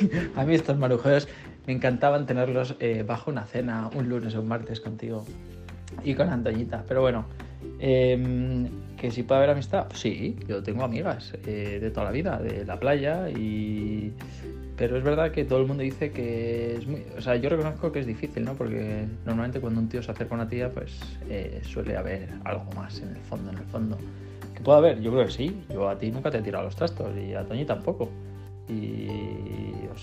a 0.36 0.44
mí 0.44 0.54
estos 0.54 0.78
marujeos 0.78 1.28
me 1.66 1.72
encantaban 1.72 2.26
tenerlos 2.26 2.76
eh, 2.80 3.04
bajo 3.06 3.30
una 3.30 3.44
cena 3.44 3.90
un 3.94 4.08
lunes 4.08 4.34
o 4.34 4.40
un 4.40 4.48
martes 4.48 4.80
contigo 4.80 5.24
y 6.04 6.14
con 6.14 6.30
Antoñita. 6.30 6.84
Pero 6.86 7.02
bueno, 7.02 7.26
em, 7.78 8.68
que 8.96 9.10
si 9.10 9.22
puede 9.22 9.38
haber 9.38 9.50
amistad, 9.50 9.86
sí, 9.94 10.36
yo 10.48 10.62
tengo 10.62 10.84
amigas 10.84 11.34
eh, 11.46 11.78
de 11.80 11.90
toda 11.90 12.06
la 12.06 12.12
vida, 12.12 12.38
de 12.38 12.64
la 12.64 12.78
playa 12.78 13.28
pero 14.78 14.96
es 14.96 15.02
verdad 15.02 15.32
que 15.32 15.44
todo 15.44 15.58
el 15.60 15.66
mundo 15.66 15.82
dice 15.82 16.12
que 16.12 16.76
es 16.76 16.86
muy... 16.86 17.04
O 17.16 17.20
sea, 17.20 17.34
yo 17.34 17.48
reconozco 17.48 17.90
que 17.90 17.98
es 17.98 18.06
difícil, 18.06 18.44
¿no? 18.44 18.54
Porque 18.54 19.06
normalmente 19.26 19.60
cuando 19.60 19.80
un 19.80 19.88
tío 19.88 20.04
se 20.04 20.12
acerca 20.12 20.36
a 20.36 20.38
una 20.38 20.48
tía, 20.48 20.70
pues 20.70 21.00
eh, 21.28 21.60
suele 21.64 21.96
haber 21.96 22.28
algo 22.44 22.70
más 22.76 23.00
en 23.00 23.08
el 23.08 23.22
fondo, 23.22 23.50
en 23.50 23.58
el 23.58 23.64
fondo. 23.64 23.98
¿Que 24.54 24.60
puede 24.60 24.78
haber? 24.78 25.00
Yo 25.00 25.10
creo 25.10 25.26
que 25.26 25.32
sí. 25.32 25.60
Yo 25.68 25.88
a 25.88 25.98
ti 25.98 26.12
nunca 26.12 26.30
te 26.30 26.38
he 26.38 26.42
tirado 26.42 26.64
los 26.64 26.76
trastos 26.76 27.08
y 27.16 27.34
a 27.34 27.42
Toñi 27.42 27.64
tampoco. 27.64 28.08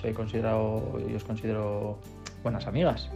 He 0.05 0.13
considerado, 0.13 0.99
y 1.09 1.15
os 1.15 1.23
considero 1.23 1.97
buenas 2.43 2.67
amigas. 2.67 3.09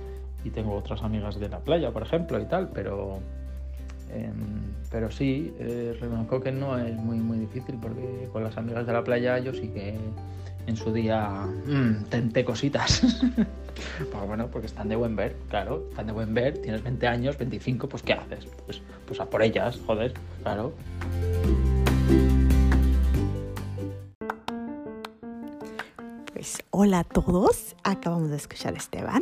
Y 0.44 0.50
tengo 0.50 0.76
otras 0.76 1.04
amigas 1.04 1.40
de 1.40 1.50
la 1.50 1.60
playa, 1.60 1.92
por 1.92 2.04
ejemplo, 2.04 2.40
y 2.40 2.46
tal, 2.46 2.70
pero... 2.70 3.20
Em, 4.12 4.74
pero 4.90 5.12
sí, 5.12 5.54
eh, 5.60 5.96
que 6.44 6.52
no 6.52 6.78
es 6.80 6.96
muy, 6.96 7.18
muy 7.18 7.38
difícil 7.38 7.78
porque 7.80 8.28
con 8.34 8.44
las 8.44 8.58
amigas 8.58 8.88
de 8.88 8.94
la 8.94 9.04
playa 9.04 9.38
yo 9.38 9.54
sí 9.54 9.68
que 9.68 9.96
en 10.66 10.76
su 10.76 10.92
día 10.92 11.46
mmm, 11.66 12.06
tenté 12.10 12.44
cositas. 12.44 13.02
pues 14.12 14.28
bueno, 14.28 14.48
porque 14.48 14.68
están 14.68 14.90
de 14.90 14.96
buen 14.96 15.16
ver, 15.16 15.36
claro, 15.50 15.86
están 15.90 16.08
de 16.08 16.14
buen 16.14 16.34
ver, 16.34 16.60
tienes 16.60 16.84
20 16.84 17.08
años, 17.08 17.38
25, 17.38 17.90
pues 17.90 18.04
¿qué 18.04 18.14
haces? 18.14 18.46
Pues, 18.66 18.82
pues 19.06 19.20
a 19.20 19.26
por 19.26 19.42
ellas, 19.42 19.80
joder, 19.86 20.14
claro. 20.42 20.74
Pues 26.40 26.64
hola 26.70 27.00
a 27.00 27.04
todos, 27.04 27.76
acabamos 27.84 28.30
de 28.30 28.38
escuchar 28.38 28.74
a 28.74 28.78
Esteban, 28.78 29.22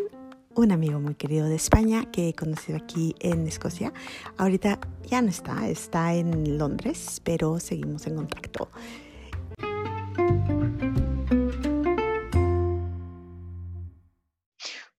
un 0.54 0.72
amigo 0.72 1.00
muy 1.00 1.16
querido 1.16 1.48
de 1.48 1.56
España 1.56 2.12
que 2.12 2.30
he 2.30 2.34
conocido 2.36 2.78
aquí 2.78 3.16
en 3.22 3.48
Escocia. 3.48 3.92
Ahorita 4.38 4.80
ya 5.04 5.24
no 5.24 5.30
está, 5.30 5.68
está 5.68 6.14
en 6.14 6.60
Londres, 6.60 7.20
pero 7.24 7.60
seguimos 7.60 8.06
en 8.06 8.18
contacto. 8.18 8.70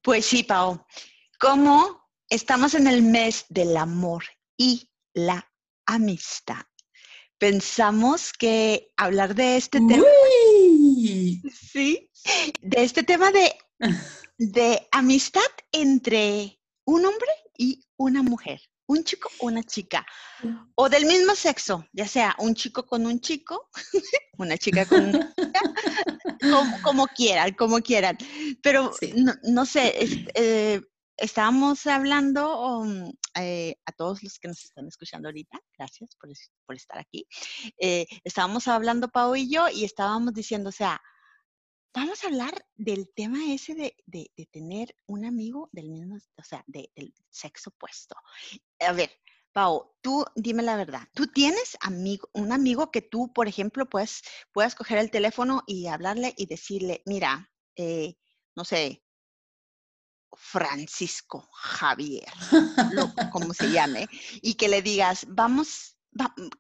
Pues 0.02 0.26
sí, 0.26 0.42
Pau. 0.42 0.84
Como 1.38 2.02
estamos 2.28 2.74
en 2.74 2.88
el 2.88 3.02
mes 3.02 3.46
del 3.48 3.76
amor 3.76 4.24
y 4.56 4.90
la 5.14 5.48
amistad, 5.86 6.66
pensamos 7.38 8.32
que 8.32 8.88
hablar 8.96 9.36
de 9.36 9.56
este 9.56 9.78
tema. 9.78 10.02
Sí, 11.52 12.10
de 12.60 12.82
este 12.82 13.02
tema 13.02 13.30
de, 13.30 13.54
de 14.38 14.88
amistad 14.92 15.40
entre 15.72 16.60
un 16.84 17.04
hombre 17.04 17.30
y 17.56 17.84
una 17.96 18.22
mujer 18.22 18.60
un 18.88 19.04
chico 19.04 19.30
o 19.38 19.46
una 19.46 19.62
chica, 19.62 20.04
o 20.74 20.88
del 20.88 21.04
mismo 21.04 21.34
sexo, 21.34 21.86
ya 21.92 22.08
sea 22.08 22.34
un 22.38 22.54
chico 22.54 22.86
con 22.86 23.06
un 23.06 23.20
chico, 23.20 23.68
una 24.38 24.56
chica 24.56 24.86
con 24.86 25.10
una 25.10 25.34
chica, 25.34 25.60
como, 26.82 27.06
quieran, 27.08 27.52
como 27.54 27.80
quieran. 27.80 28.16
Pero 28.62 28.92
no, 29.44 29.66
sé, 29.66 29.92
eh, 30.34 30.80
estábamos 31.18 31.86
hablando 31.86 32.78
um, 32.78 33.12
eh, 33.34 33.76
a 33.84 33.92
todos 33.92 34.22
los 34.22 34.38
que 34.38 34.48
nos 34.48 34.64
están 34.64 34.86
escuchando 34.86 35.28
ahorita, 35.28 35.60
gracias 35.76 36.16
por, 36.16 36.74
estar 36.74 36.98
aquí. 36.98 37.26
Eh, 37.78 38.06
estábamos 38.24 38.68
hablando 38.68 39.08
Pau 39.08 39.34
y 39.36 39.50
yo 39.50 39.68
y 39.68 39.84
estábamos 39.84 40.32
diciendo, 40.32 40.70
o 40.70 40.72
sea, 40.72 41.00
vamos 41.92 42.22
a 42.22 42.28
hablar 42.28 42.54
del 42.76 43.10
tema 43.14 43.52
ese 43.52 43.74
de, 43.74 44.46
tener 44.50 44.94
un 45.06 45.24
amigo 45.24 45.68
del 45.72 45.90
mismo, 45.90 46.16
o 46.36 46.42
sea, 46.42 46.62
del 46.66 47.12
sexo 47.30 47.70
opuesto. 47.70 48.14
A 48.80 48.92
ver, 48.92 49.10
Pau, 49.52 49.96
tú 50.00 50.24
dime 50.36 50.62
la 50.62 50.76
verdad. 50.76 51.02
¿Tú 51.14 51.26
tienes 51.26 51.76
amigo, 51.80 52.28
un 52.32 52.52
amigo 52.52 52.90
que 52.90 53.02
tú, 53.02 53.32
por 53.32 53.48
ejemplo, 53.48 53.88
puedes, 53.88 54.22
puedas 54.52 54.74
coger 54.74 54.98
el 54.98 55.10
teléfono 55.10 55.62
y 55.66 55.86
hablarle 55.88 56.34
y 56.36 56.46
decirle, 56.46 57.02
mira, 57.06 57.50
eh, 57.76 58.14
no 58.54 58.64
sé, 58.64 59.02
Francisco 60.36 61.48
Javier, 61.52 62.28
como 63.32 63.54
se 63.54 63.70
llame, 63.70 64.08
y 64.42 64.54
que 64.54 64.68
le 64.68 64.82
digas, 64.82 65.26
vamos 65.28 65.98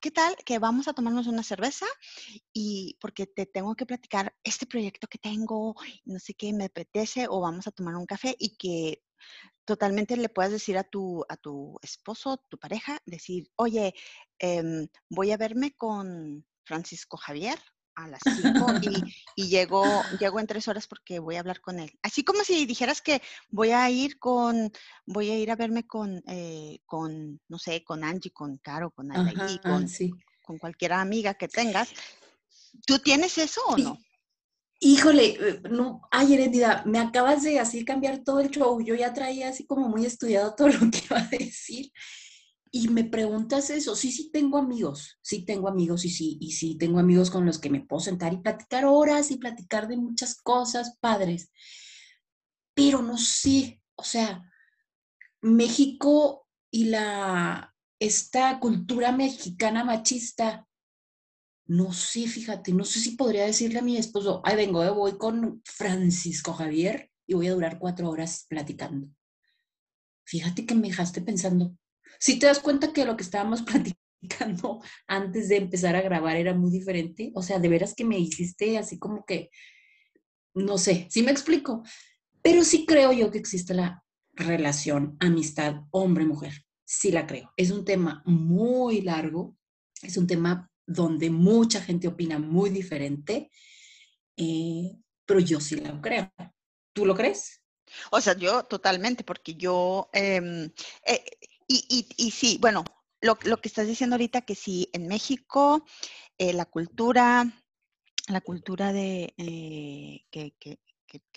¿qué 0.00 0.10
tal 0.10 0.36
que 0.44 0.58
vamos 0.58 0.88
a 0.88 0.92
tomarnos 0.92 1.26
una 1.26 1.42
cerveza? 1.42 1.86
Y 2.52 2.96
porque 3.00 3.26
te 3.26 3.46
tengo 3.46 3.74
que 3.74 3.86
platicar 3.86 4.34
este 4.44 4.66
proyecto 4.66 5.08
que 5.08 5.18
tengo, 5.18 5.74
no 6.04 6.18
sé 6.18 6.34
qué 6.34 6.52
me 6.52 6.66
apetece, 6.66 7.26
o 7.28 7.40
vamos 7.40 7.66
a 7.66 7.72
tomar 7.72 7.96
un 7.96 8.06
café 8.06 8.36
y 8.38 8.56
que 8.56 9.02
totalmente 9.64 10.16
le 10.16 10.28
puedas 10.28 10.52
decir 10.52 10.78
a 10.78 10.84
tu, 10.84 11.24
a 11.28 11.36
tu 11.36 11.78
esposo, 11.82 12.42
tu 12.48 12.58
pareja, 12.58 13.00
decir, 13.04 13.50
oye, 13.56 13.94
em, 14.38 14.88
voy 15.10 15.32
a 15.32 15.36
verme 15.36 15.74
con 15.76 16.46
Francisco 16.64 17.16
Javier 17.16 17.58
a 17.98 18.08
las 18.08 18.20
5 18.24 18.66
y, 18.82 19.42
y 19.42 19.48
llego, 19.48 19.84
llego 20.18 20.40
en 20.40 20.46
tres 20.46 20.68
horas 20.68 20.86
porque 20.86 21.18
voy 21.18 21.36
a 21.36 21.40
hablar 21.40 21.60
con 21.60 21.80
él. 21.80 21.92
Así 22.02 22.22
como 22.22 22.44
si 22.44 22.64
dijeras 22.64 23.02
que 23.02 23.20
voy 23.50 23.70
a 23.70 23.90
ir 23.90 24.18
con, 24.18 24.72
voy 25.06 25.30
a 25.30 25.38
ir 25.38 25.50
a 25.50 25.56
verme 25.56 25.86
con, 25.86 26.22
eh, 26.28 26.78
con 26.86 27.40
no 27.48 27.58
sé, 27.58 27.82
con 27.82 28.04
Angie, 28.04 28.30
con 28.30 28.58
Caro, 28.58 28.90
con 28.90 29.10
Anaí, 29.10 29.58
con, 29.58 29.86
con 30.44 30.58
cualquier 30.58 30.92
amiga 30.92 31.34
que 31.34 31.48
tengas. 31.48 31.90
¿Tú 32.86 32.98
tienes 33.00 33.36
eso 33.38 33.60
o 33.66 33.76
no? 33.76 33.98
Híjole, 34.80 35.36
eh, 35.40 35.60
no, 35.68 36.02
ay, 36.12 36.34
Herendida, 36.34 36.84
me 36.86 37.00
acabas 37.00 37.42
de 37.42 37.58
así 37.58 37.84
cambiar 37.84 38.18
todo 38.18 38.38
el 38.38 38.50
show. 38.50 38.80
Yo 38.80 38.94
ya 38.94 39.12
traía 39.12 39.48
así 39.48 39.66
como 39.66 39.88
muy 39.88 40.06
estudiado 40.06 40.54
todo 40.54 40.68
lo 40.68 40.78
que 40.90 41.02
iba 41.04 41.18
a 41.18 41.26
decir 41.26 41.90
y 42.70 42.88
me 42.88 43.04
preguntas 43.04 43.70
eso, 43.70 43.96
sí, 43.96 44.12
sí 44.12 44.30
tengo 44.30 44.58
amigos, 44.58 45.18
sí 45.22 45.44
tengo 45.44 45.68
amigos 45.68 46.04
y 46.04 46.10
sí, 46.10 46.38
y 46.40 46.52
sí 46.52 46.76
tengo 46.76 46.98
amigos 46.98 47.30
con 47.30 47.46
los 47.46 47.58
que 47.58 47.70
me 47.70 47.80
puedo 47.80 48.00
sentar 48.00 48.32
y 48.32 48.38
platicar 48.38 48.84
horas 48.84 49.30
y 49.30 49.36
platicar 49.36 49.88
de 49.88 49.96
muchas 49.96 50.40
cosas 50.40 50.96
padres, 51.00 51.50
pero 52.74 53.02
no 53.02 53.18
sé, 53.18 53.80
o 53.96 54.04
sea, 54.04 54.42
México 55.40 56.46
y 56.70 56.86
la, 56.86 57.74
esta 57.98 58.60
cultura 58.60 59.12
mexicana 59.12 59.84
machista, 59.84 60.68
no 61.66 61.92
sé, 61.92 62.26
fíjate, 62.26 62.72
no 62.72 62.84
sé 62.84 63.00
si 63.00 63.10
podría 63.10 63.44
decirle 63.44 63.80
a 63.80 63.82
mi 63.82 63.96
esposo, 63.96 64.40
ay, 64.44 64.56
vengo, 64.56 64.82
eh, 64.82 64.90
voy 64.90 65.18
con 65.18 65.62
Francisco 65.64 66.52
Javier 66.54 67.10
y 67.26 67.34
voy 67.34 67.48
a 67.48 67.52
durar 67.52 67.78
cuatro 67.78 68.08
horas 68.08 68.46
platicando. 68.48 69.08
Fíjate 70.24 70.66
que 70.66 70.74
me 70.74 70.88
dejaste 70.88 71.20
pensando, 71.20 71.76
si 72.18 72.38
te 72.38 72.46
das 72.46 72.60
cuenta 72.60 72.92
que 72.92 73.04
lo 73.04 73.16
que 73.16 73.22
estábamos 73.22 73.62
platicando 74.20 74.80
antes 75.06 75.48
de 75.48 75.56
empezar 75.56 75.96
a 75.96 76.02
grabar 76.02 76.36
era 76.36 76.54
muy 76.54 76.70
diferente, 76.70 77.30
o 77.34 77.42
sea, 77.42 77.58
de 77.58 77.68
veras 77.68 77.94
que 77.94 78.04
me 78.04 78.18
hiciste 78.18 78.78
así 78.78 78.98
como 78.98 79.24
que, 79.24 79.50
no 80.54 80.78
sé, 80.78 81.06
sí 81.10 81.22
me 81.22 81.30
explico, 81.30 81.82
pero 82.42 82.64
sí 82.64 82.84
creo 82.86 83.12
yo 83.12 83.30
que 83.30 83.38
existe 83.38 83.74
la 83.74 84.04
relación 84.32 85.16
amistad 85.20 85.82
hombre-mujer, 85.90 86.52
sí 86.84 87.10
la 87.10 87.26
creo. 87.26 87.52
Es 87.56 87.70
un 87.70 87.84
tema 87.84 88.22
muy 88.24 89.02
largo, 89.02 89.56
es 90.02 90.16
un 90.16 90.26
tema 90.26 90.70
donde 90.86 91.30
mucha 91.30 91.80
gente 91.80 92.08
opina 92.08 92.38
muy 92.38 92.70
diferente, 92.70 93.50
eh, 94.36 94.96
pero 95.26 95.40
yo 95.40 95.60
sí 95.60 95.76
la 95.76 96.00
creo. 96.00 96.32
¿Tú 96.92 97.04
lo 97.04 97.14
crees? 97.14 97.62
O 98.10 98.20
sea, 98.20 98.36
yo 98.36 98.64
totalmente, 98.64 99.24
porque 99.24 99.54
yo, 99.54 100.08
em, 100.12 100.70
eh, 101.04 101.24
y, 101.68 102.08
y, 102.16 102.30
sí, 102.30 102.58
bueno, 102.60 102.84
lo, 103.20 103.36
que 103.36 103.68
estás 103.68 103.86
diciendo 103.86 104.14
ahorita, 104.14 104.40
que 104.40 104.54
sí, 104.54 104.88
en 104.92 105.06
México 105.06 105.84
eh, 106.38 106.54
la 106.54 106.64
cultura, 106.64 107.44
la 108.28 108.40
cultura 108.40 108.92
de, 108.92 109.34
eh, 109.36 110.24
que, 110.30 110.54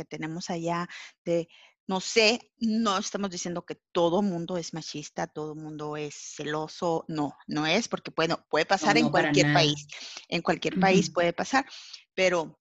tenemos 0.09 0.49
allá 0.49 0.87
de, 1.25 1.47
no 1.87 1.99
sé, 1.99 2.51
no 2.57 2.97
estamos 2.97 3.29
diciendo 3.29 3.65
que 3.65 3.75
todo 3.91 4.21
mundo 4.21 4.57
es 4.57 4.73
machista, 4.73 5.27
todo 5.27 5.55
mundo 5.55 5.97
es 5.97 6.15
celoso, 6.15 7.05
no, 7.07 7.35
no 7.47 7.67
es, 7.67 7.87
porque 7.87 8.11
bueno, 8.15 8.45
puede 8.49 8.65
pasar 8.65 8.97
en 8.97 9.09
cualquier 9.09 9.53
país, 9.53 9.87
en 10.27 10.41
cualquier 10.41 10.79
país 10.79 11.09
puede 11.09 11.33
pasar, 11.33 11.65
pero 12.13 12.59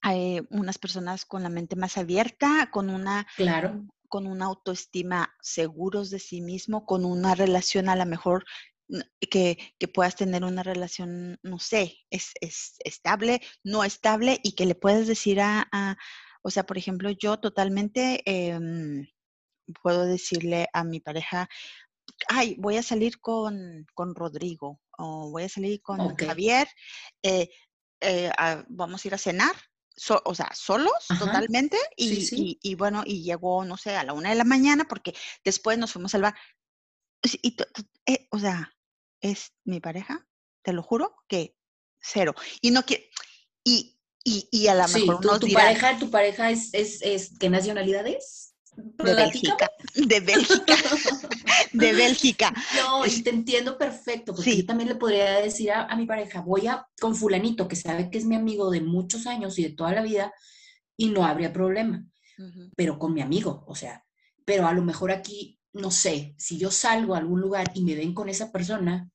hay 0.00 0.40
unas 0.50 0.78
personas 0.78 1.24
con 1.24 1.42
la 1.42 1.48
mente 1.48 1.76
más 1.76 1.96
abierta, 1.96 2.70
con 2.70 2.90
una, 2.90 3.26
claro 3.36 3.84
con 4.14 4.28
una 4.28 4.44
autoestima 4.44 5.34
seguros 5.42 6.08
de 6.08 6.20
sí 6.20 6.40
mismo, 6.40 6.86
con 6.86 7.04
una 7.04 7.34
relación 7.34 7.88
a 7.88 7.96
lo 7.96 8.06
mejor 8.06 8.44
que, 9.28 9.58
puedas 9.92 10.14
tener 10.14 10.44
una 10.44 10.62
relación, 10.62 11.40
no 11.42 11.58
sé, 11.58 11.96
es, 12.10 12.32
estable, 12.84 13.40
no 13.64 13.82
estable 13.82 14.38
y 14.44 14.54
que 14.54 14.66
le 14.66 14.76
puedes 14.76 15.08
decir 15.08 15.40
a, 15.40 15.98
o 16.42 16.50
sea, 16.50 16.62
por 16.62 16.78
ejemplo, 16.78 17.10
yo 17.10 17.40
totalmente 17.40 18.22
em, 18.24 19.04
puedo 19.82 20.04
decirle 20.04 20.68
a 20.72 20.84
mi 20.84 21.00
pareja, 21.00 21.48
ay, 22.28 22.54
voy 22.60 22.76
a 22.76 22.84
salir 22.84 23.18
con, 23.20 23.84
Rodrigo 23.96 24.80
o 24.96 25.32
voy 25.32 25.42
a 25.42 25.48
salir 25.48 25.82
con 25.82 26.14
Javier, 26.14 26.68
eh, 27.24 27.50
eh, 28.00 28.30
vamos 28.68 29.04
a 29.04 29.08
ir 29.08 29.14
a 29.14 29.18
cenar 29.18 29.56
so- 29.96 30.22
o 30.24 30.34
sea, 30.34 30.50
solos 30.54 30.92
Ajá. 31.08 31.26
totalmente 31.26 31.78
y, 31.96 32.08
Sí, 32.08 32.26
sí. 32.26 32.58
y- 32.62 32.70
y 32.70 32.74
bueno, 32.74 33.02
y 33.04 33.22
llegó, 33.22 33.64
no 33.64 33.76
sé, 33.76 33.96
a 33.96 34.04
la 34.04 34.12
una 34.12 34.30
de 34.30 34.34
la 34.36 34.44
mañana 34.44 34.86
porque 34.88 35.14
después 35.44 35.78
nos 35.78 35.92
fuimos 35.92 36.14
al 36.14 36.22
bar. 36.22 36.34
Y, 37.42 37.56
eh, 38.06 38.28
o 38.30 38.38
sea, 38.38 38.72
es 39.20 39.52
mi 39.64 39.80
pareja, 39.80 40.26
te 40.62 40.72
lo 40.72 40.82
juro 40.82 41.16
que 41.28 41.56
cero. 42.00 42.34
Y 42.60 42.70
no 42.70 42.84
que, 42.84 43.10
y, 43.64 43.98
y, 44.24 44.48
y 44.50 44.66
a 44.68 44.74
lo 44.74 44.86
Sí, 44.88 45.00
mejor 45.06 45.20
tu, 45.22 45.28
unos 45.28 45.40
tu 45.40 45.46
dirán, 45.46 45.64
pareja, 45.64 45.98
tu 45.98 46.10
pareja 46.10 46.50
es, 46.50 46.70
es, 46.74 47.00
es 47.02 47.38
¿qué 47.38 47.48
nacionalidad 47.48 48.06
es? 48.06 48.54
de 48.76 49.14
Bélgica, 49.14 49.70
de 49.94 50.20
Bélgica, 50.20 50.76
de 51.72 51.92
Bélgica. 51.92 52.52
No, 52.76 53.04
y 53.06 53.22
te 53.22 53.30
entiendo 53.30 53.76
perfecto, 53.78 54.34
porque 54.34 54.50
Sí. 54.52 54.56
yo 54.62 54.66
también 54.66 54.88
le 54.88 54.94
podría 54.96 55.40
decir 55.40 55.70
a, 55.72 55.84
a 55.86 55.96
mi 55.96 56.06
pareja, 56.06 56.40
voy 56.40 56.66
a 56.66 56.86
con 57.00 57.14
fulanito, 57.14 57.68
que 57.68 57.76
sabe 57.76 58.10
que 58.10 58.18
es 58.18 58.24
mi 58.24 58.34
amigo 58.36 58.70
de 58.70 58.80
muchos 58.80 59.26
años 59.26 59.58
y 59.58 59.62
de 59.64 59.70
toda 59.70 59.92
la 59.92 60.02
vida, 60.02 60.32
y 60.96 61.08
no 61.08 61.24
habría 61.24 61.52
problema, 61.52 62.04
pero 62.76 62.98
con 62.98 63.12
mi 63.14 63.20
amigo, 63.22 63.64
o 63.66 63.74
sea, 63.74 64.04
pero 64.44 64.66
a 64.66 64.72
lo 64.72 64.82
mejor 64.82 65.10
aquí, 65.10 65.58
no 65.72 65.90
sé, 65.90 66.34
si 66.38 66.58
yo 66.58 66.70
salgo 66.70 67.14
a 67.14 67.18
algún 67.18 67.40
lugar 67.40 67.70
y 67.74 67.82
me 67.82 67.94
ven 67.96 68.14
con 68.14 68.28
esa 68.28 68.52
persona, 68.52 69.10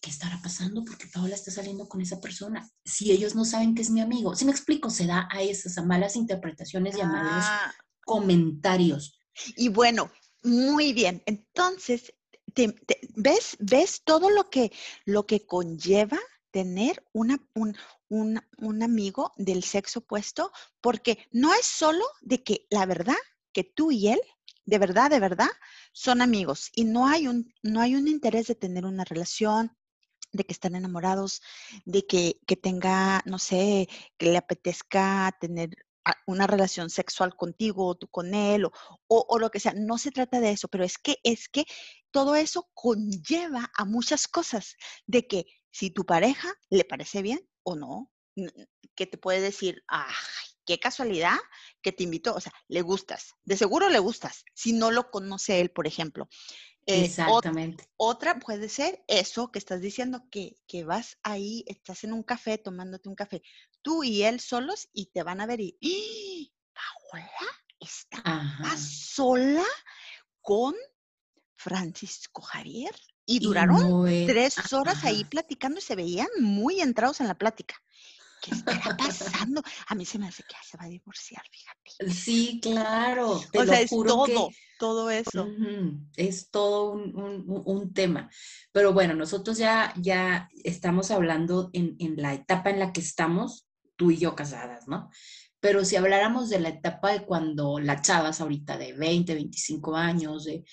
¿qué 0.00 0.08
estará 0.10 0.40
pasando? 0.42 0.84
Porque 0.84 1.06
Paola 1.12 1.34
está 1.34 1.50
saliendo 1.50 1.86
con 1.88 2.00
esa 2.00 2.20
persona. 2.20 2.66
Si 2.84 3.10
ellos 3.12 3.34
no 3.34 3.44
saben 3.44 3.74
que 3.74 3.82
es 3.82 3.90
mi 3.90 4.00
amigo, 4.00 4.34
si 4.34 4.44
me 4.46 4.52
explico, 4.52 4.88
se 4.88 5.06
da 5.06 5.28
a 5.30 5.42
esas 5.42 5.76
a 5.76 5.82
malas 5.84 6.16
interpretaciones 6.16 6.96
y 6.96 7.00
a 7.02 7.06
malos 7.06 7.44
Ah, 7.46 7.72
comentarios. 8.06 9.18
Y 9.56 9.68
bueno, 9.68 10.10
muy 10.42 10.92
bien. 10.92 11.22
Entonces, 11.26 12.14
te- 12.54 12.74
¿ves, 13.16 13.56
ves 13.60 14.02
todo 14.04 14.30
lo 14.30 14.50
que, 14.50 14.72
lo 15.04 15.26
que 15.26 15.46
conlleva 15.46 16.18
tener 16.50 17.04
una, 17.12 17.38
un, 17.54 17.76
un- 18.08 18.40
un 18.58 18.82
amigo 18.82 19.32
del 19.36 19.62
sexo 19.64 20.00
opuesto? 20.00 20.52
Porque 20.80 21.18
no 21.32 21.54
es 21.54 21.66
solo 21.66 22.04
de 22.22 22.42
que 22.42 22.66
la 22.70 22.86
verdad 22.86 23.16
que 23.52 23.64
tú 23.64 23.90
y 23.92 24.08
él, 24.08 24.20
de 24.64 24.78
verdad, 24.78 25.10
de 25.10 25.20
verdad, 25.20 25.48
son 25.92 26.20
amigos 26.22 26.70
y 26.74 26.84
no 26.84 27.06
hay 27.08 27.26
un, 27.28 27.52
no 27.62 27.80
hay 27.80 27.94
un 27.94 28.08
interés 28.08 28.46
de 28.46 28.54
tener 28.54 28.84
una 28.86 29.04
relación, 29.04 29.72
de 30.32 30.44
que 30.44 30.52
están 30.52 30.74
enamorados, 30.74 31.42
de 31.86 32.06
que, 32.06 32.40
que 32.46 32.56
tenga, 32.56 33.22
no 33.24 33.38
sé, 33.38 33.88
que 34.18 34.26
le 34.26 34.36
apetezca 34.38 35.34
tener 35.40 35.70
una 36.26 36.46
relación 36.46 36.90
sexual 36.90 37.36
contigo 37.36 37.86
o 37.86 37.94
tú 37.96 38.08
con 38.08 38.34
él 38.34 38.64
o, 38.64 38.72
o, 39.08 39.38
lo 39.38 39.50
que 39.50 39.60
sea. 39.60 39.74
No 39.74 39.98
se 39.98 40.10
trata 40.10 40.40
de 40.40 40.50
eso, 40.50 40.68
pero 40.68 40.84
es 40.84 40.98
que 40.98 41.16
es 41.22 41.48
que 41.48 41.64
todo 42.10 42.34
eso 42.34 42.68
conlleva 42.74 43.70
a 43.76 43.84
muchas 43.84 44.28
cosas, 44.28 44.76
de 45.06 45.26
que 45.26 45.46
si 45.70 45.90
tu 45.90 46.04
pareja 46.04 46.52
le 46.70 46.84
parece 46.84 47.22
bien 47.22 47.40
o 47.62 47.76
no, 47.76 48.10
que 48.94 49.06
te 49.06 49.18
puede 49.18 49.40
decir, 49.40 49.82
ay, 49.86 50.14
qué 50.68 50.78
casualidad 50.80 51.38
que 51.82 51.92
te 51.92 52.04
invitó, 52.04 52.36
o 52.36 52.40
sea, 52.42 52.52
le 52.68 52.82
gustas, 52.82 53.34
de 53.44 53.56
seguro 53.58 53.90
le 53.90 54.00
gustas, 54.00 54.44
si 54.54 54.74
no 54.74 54.92
lo 54.92 55.10
conoce 55.10 55.60
él, 55.62 55.72
por 55.72 55.88
ejemplo. 55.88 56.28
Eh, 56.86 57.04
Exactamente. 57.04 57.90
otra 57.96 58.38
puede 58.40 58.68
ser 58.68 59.04
eso 59.08 59.52
que 59.52 59.60
estás 59.60 59.80
diciendo, 59.82 60.24
que, 60.30 60.56
que 60.68 60.84
vas 60.84 61.18
ahí, 61.24 61.64
estás 61.68 62.04
en 62.04 62.12
un 62.14 62.24
café 62.24 62.58
tomándote 62.58 63.08
un 63.10 63.16
café, 63.16 63.42
tú 63.82 64.04
y 64.04 64.24
él 64.24 64.40
solos 64.40 64.88
y 64.94 65.06
te 65.12 65.22
van 65.24 65.40
a 65.42 65.46
ver 65.46 65.60
y, 65.60 65.78
¡Ah! 65.82 66.54
Paola 66.74 67.48
está 67.80 68.22
Ajá. 68.24 68.76
sola 68.78 69.64
con 70.42 70.74
Francisco 71.56 72.42
Javier 72.42 72.94
y 73.26 73.40
Y 73.40 73.40
duraron 73.40 73.78
no 73.78 74.06
es- 74.06 74.26
tres 74.26 74.72
horas 74.72 75.04
ahí 75.04 75.24
ajá. 75.24 75.30
platicando 75.30 75.78
y 75.80 75.82
se 75.82 75.96
veían 75.96 76.28
muy 76.40 76.80
entrados 76.80 77.20
en 77.20 77.28
la 77.28 77.36
plática. 77.38 77.76
¿Qué 78.42 78.52
estará 78.54 78.96
pasando? 78.96 79.62
A 79.88 79.94
mí 79.94 80.04
se 80.04 80.18
me 80.18 80.28
hace 80.28 80.42
que 80.44 80.54
ya 80.54 80.62
se 80.62 80.76
va 80.76 80.84
a 80.84 80.88
divorciar, 80.88 81.42
fíjate. 81.50 82.12
Sí, 82.14 82.60
claro. 82.62 83.40
Te 83.52 83.58
O 83.58 83.64
lo 83.64 83.72
sea, 83.72 83.80
es 83.80 83.90
juro 83.90 84.24
que- 84.24 84.34
todo, 84.34 84.50
todo 84.78 85.10
eso. 85.10 85.48
Es 86.16 86.50
todo 86.50 86.92
un, 86.92 87.14
un- 87.16 87.44
un- 87.48 87.62
un 87.64 87.92
tema. 87.92 88.30
Pero 88.72 88.92
bueno, 88.92 89.14
nosotros 89.14 89.58
ya, 89.58 89.92
ya 89.96 90.48
estamos 90.64 91.10
hablando 91.10 91.70
en, 91.72 91.96
en 91.98 92.16
la 92.16 92.34
etapa 92.34 92.70
en 92.70 92.78
la 92.78 92.92
que 92.92 93.00
estamos, 93.00 93.66
tú 93.96 94.10
y 94.10 94.18
yo 94.18 94.34
casadas, 94.36 94.86
¿no? 94.86 95.10
Pero 95.60 95.84
si 95.84 95.96
habláramos 95.96 96.48
de 96.50 96.60
la 96.60 96.68
etapa 96.68 97.10
de 97.12 97.24
cuando 97.26 97.80
las 97.80 98.02
chavas 98.02 98.40
ahorita 98.40 98.78
de 98.78 98.92
20, 98.92 99.34
25 99.34 99.96
años, 99.96 100.44
de 100.44 100.64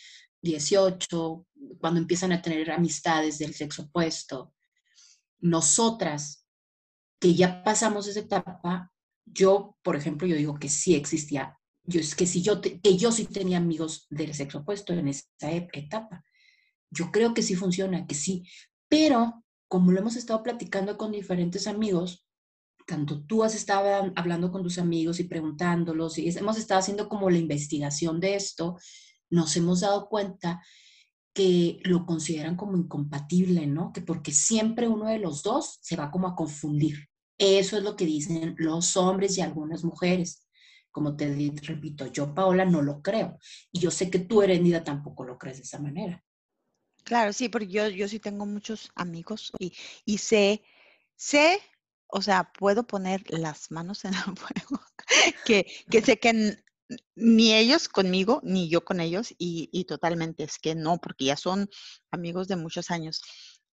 18, 0.42 1.48
cuando 1.80 2.00
empiezan 2.00 2.32
a 2.34 2.42
tener 2.44 2.70
amistades 2.70 3.40
del 3.40 3.56
sexo 3.56 3.84
opuesto, 3.84 4.54
nosotras 5.40 6.45
que 7.25 7.33
ya 7.33 7.63
pasamos 7.63 8.07
esa 8.07 8.19
etapa, 8.19 8.92
yo, 9.25 9.77
por 9.83 9.95
ejemplo, 9.95 10.27
yo 10.27 10.36
digo 10.36 10.60
que 10.60 10.69
sí 10.69 10.95
existía 10.95 11.57
yo 11.88 12.00
es 12.00 12.16
que 12.16 12.25
si 12.27 12.42
yo 12.42 12.62
te- 12.62 12.80
que 12.81 12.98
yo 12.98 13.12
sí 13.12 13.25
tenía 13.25 13.57
amigos 13.57 14.07
del 14.10 14.33
sexo 14.33 14.60
opuesto 14.60 14.94
en 14.94 15.07
esa 15.07 15.25
ep- 15.42 15.69
etapa. 15.74 16.24
Yo 16.92 17.12
creo 17.12 17.33
que 17.33 17.44
sí 17.44 17.56
funciona, 17.56 18.07
que 18.07 18.16
sí, 18.16 18.44
pero 18.89 19.44
como 19.68 19.92
lo 19.92 20.00
hemos 20.00 20.16
estado 20.16 20.44
platicando 20.44 20.98
con 20.98 21.12
diferentes 21.12 21.68
amigos, 21.68 22.25
tanto 22.88 23.24
tú 23.25 23.44
has 23.44 23.56
estado 23.56 23.88
hab- 23.88 24.13
hablando 24.16 24.51
con 24.51 24.63
tus 24.63 24.80
amigos 24.80 25.19
y 25.19 25.25
preguntándolos 25.25 26.18
y 26.19 26.30
hemos 26.30 26.57
estado 26.57 26.80
haciendo 26.80 27.10
como 27.10 27.30
la 27.30 27.39
investigación 27.39 28.19
de 28.19 28.36
esto, 28.36 28.77
nos 29.30 29.57
hemos 29.57 29.81
dado 29.81 30.10
cuenta 30.10 30.62
que 31.33 31.80
lo 31.83 32.06
consideran 32.06 32.56
como 32.56 32.77
incompatible, 32.77 33.68
¿no? 33.68 33.94
Que 33.94 34.01
porque 34.01 34.31
siempre 34.31 34.88
uno 34.88 35.07
de 35.07 35.19
los 35.19 35.44
dos 35.44 35.80
se 35.81 35.98
va 35.98 36.12
como 36.12 36.27
a 36.27 36.36
confundir. 36.36 37.10
Eso 37.38 37.78
es 37.78 37.84
lo 37.84 37.96
que 37.96 38.06
dicen 38.06 38.56
los 38.58 38.96
hombres 38.98 39.38
y 39.38 39.42
algunas 39.42 39.84
mujeres. 39.84 40.48
Como 40.92 41.16
te 41.18 41.28
repito, 41.62 42.08
yo, 42.08 42.34
Paola, 42.34 42.64
no 42.66 42.82
lo 42.82 43.02
creo. 43.02 43.38
Y 43.72 43.80
yo 43.80 43.92
sé 43.92 44.10
que 44.10 44.20
tú, 44.20 44.42
Herendida, 44.42 44.84
tampoco 44.84 45.26
lo 45.26 45.38
crees 45.38 45.58
de 45.58 45.64
esa 45.64 45.80
manera. 45.80 46.24
Claro, 47.04 47.34
sí, 47.34 47.50
porque 47.50 47.68
yo, 47.68 47.88
yo 47.90 48.08
sí 48.08 48.20
tengo 48.20 48.46
muchos 48.46 48.92
amigos 48.96 49.52
y, 49.60 49.74
y 50.06 50.18
sé, 50.18 50.64
sé, 51.16 51.60
o 52.08 52.22
sea, 52.22 52.52
puedo 52.52 52.88
poner 52.88 53.24
las 53.30 53.70
manos 53.70 54.06
en 54.06 54.14
el 54.14 54.20
fuego, 54.38 54.82
que, 55.46 55.68
que 55.90 56.02
sé 56.02 56.18
que 56.18 56.58
ni 57.16 57.54
ellos 57.54 57.90
conmigo, 57.90 58.42
ni 58.44 58.70
yo 58.70 58.84
con 58.84 59.00
ellos, 59.00 59.34
y, 59.38 59.70
y 59.72 59.86
totalmente 59.86 60.44
es 60.44 60.58
que 60.58 60.76
no, 60.76 60.98
porque 61.00 61.26
ya 61.26 61.36
son 61.36 61.70
amigos 62.12 62.48
de 62.48 62.56
muchos 62.56 62.90
años. 62.90 63.22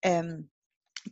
Em, 0.03 0.49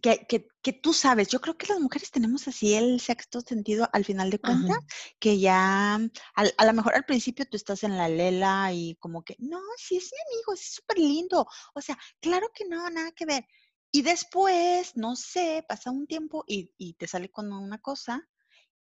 que, 0.02 0.26
que, 0.26 0.48
que 0.62 0.72
tú 0.72 0.92
sabes, 0.92 1.28
yo 1.28 1.40
creo 1.40 1.56
que 1.58 1.66
las 1.66 1.80
mujeres 1.80 2.10
tenemos 2.10 2.46
así 2.48 2.74
el 2.74 3.00
sexto 3.00 3.40
sentido 3.40 3.88
al 3.92 4.04
final 4.04 4.30
de 4.30 4.38
cuentas, 4.38 4.76
Ajá. 4.76 4.86
que 5.18 5.38
ya 5.40 5.94
al- 6.34 6.54
a 6.56 6.64
lo 6.64 6.72
mejor 6.72 6.94
al 6.94 7.04
principio 7.04 7.46
tú 7.50 7.56
estás 7.56 7.82
en 7.84 7.96
la 7.98 8.08
lela 8.08 8.72
y 8.72 8.96
como 8.96 9.24
que, 9.24 9.36
no, 9.38 9.60
sí 9.76 9.96
es 9.96 10.10
mi 10.12 10.36
amigo, 10.36 10.52
es 10.54 10.74
súper 10.74 10.98
lindo. 10.98 11.46
O 11.74 11.80
sea, 11.80 11.98
claro 12.20 12.48
que 12.54 12.66
no, 12.66 12.88
nada 12.90 13.12
que 13.12 13.26
ver. 13.26 13.46
Y 13.92 14.02
después, 14.02 14.96
no 14.96 15.16
sé, 15.16 15.64
pasa 15.68 15.90
un 15.90 16.06
tiempo 16.06 16.44
y, 16.46 16.72
y 16.78 16.94
te 16.94 17.08
sale 17.08 17.30
con 17.30 17.52
una 17.52 17.78
cosa 17.78 18.28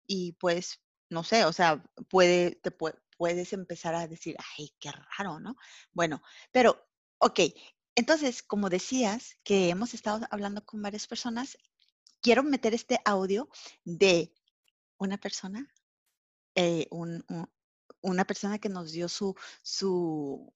y 0.07 0.33
pues, 0.35 0.81
no 1.11 1.25
sé, 1.25 1.45
o 1.45 1.53
sea, 1.53 1.83
puede, 2.09 2.57
te 2.57 2.71
pue- 2.77 2.99
puedes 3.17 3.53
empezar 3.53 3.95
a 3.95 4.07
decir, 4.07 4.37
ay, 4.59 4.75
qué 4.79 4.91
raro, 5.19 5.41
¿no? 5.41 5.57
Bueno, 5.93 6.23
pero, 6.53 6.87
ok, 7.19 7.41
entonces, 7.99 8.43
como 8.43 8.69
decías, 8.71 9.37
que 9.45 9.69
hemos 9.71 9.93
estado 9.95 10.27
hablando 10.31 10.65
con 10.65 10.81
varias 10.83 11.07
personas, 11.07 11.59
quiero 12.21 12.43
meter 12.43 12.73
este 12.75 13.01
audio 13.05 13.49
de 13.85 14.33
una 14.99 15.19
persona, 15.19 15.67
eh, 16.55 16.87
un- 16.91 17.25
un- 17.29 17.51
una 18.01 18.25
persona 18.25 18.59
que 18.59 18.69
nos 18.69 18.93
dio 18.93 19.09
su, 19.09 19.35
su, 19.63 20.53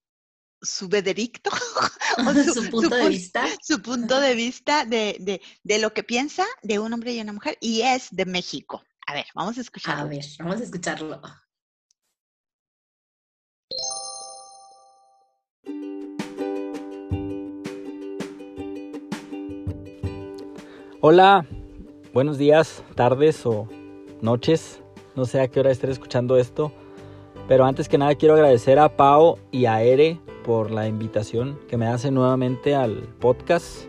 su 0.60 0.88
veredicto, 0.88 1.50
o 2.18 2.32
Su 2.54 2.70
punto 2.70 2.94
de 2.94 3.08
vista. 3.08 3.46
su 3.60 3.82
punto 3.82 4.20
de 4.20 4.34
vista 4.34 4.84
de, 4.84 5.16
de, 5.20 5.40
de 5.64 5.78
lo 5.78 5.92
que 5.92 6.04
piensa 6.04 6.44
de 6.62 6.78
un 6.78 6.92
hombre 6.92 7.12
y 7.14 7.20
una 7.20 7.32
mujer, 7.32 7.58
y 7.60 7.82
es 7.82 8.08
de 8.10 8.24
México. 8.24 8.84
A 9.06 9.14
ver, 9.14 9.26
vamos 9.34 9.56
a 9.56 9.60
A 9.60 9.62
escucharlo. 9.62 10.08
ver, 10.08 10.24
vamos 10.38 10.60
a 10.60 10.64
escucharlo. 10.64 11.20
Hola, 21.04 21.44
buenos 22.14 22.38
días, 22.38 22.84
tardes 22.94 23.44
o 23.44 23.66
noches. 24.20 24.80
No 25.16 25.24
sé 25.24 25.40
a 25.40 25.48
qué 25.48 25.58
hora 25.58 25.72
estén 25.72 25.90
escuchando 25.90 26.36
esto. 26.36 26.70
Pero 27.48 27.64
antes 27.64 27.88
que 27.88 27.98
nada 27.98 28.14
quiero 28.14 28.34
agradecer 28.34 28.78
a 28.78 28.96
Pau 28.96 29.36
y 29.50 29.66
a 29.66 29.82
Ere 29.82 30.20
por 30.44 30.70
la 30.70 30.86
invitación 30.86 31.58
que 31.66 31.76
me 31.76 31.88
hacen 31.88 32.14
nuevamente 32.14 32.76
al 32.76 33.00
podcast. 33.18 33.86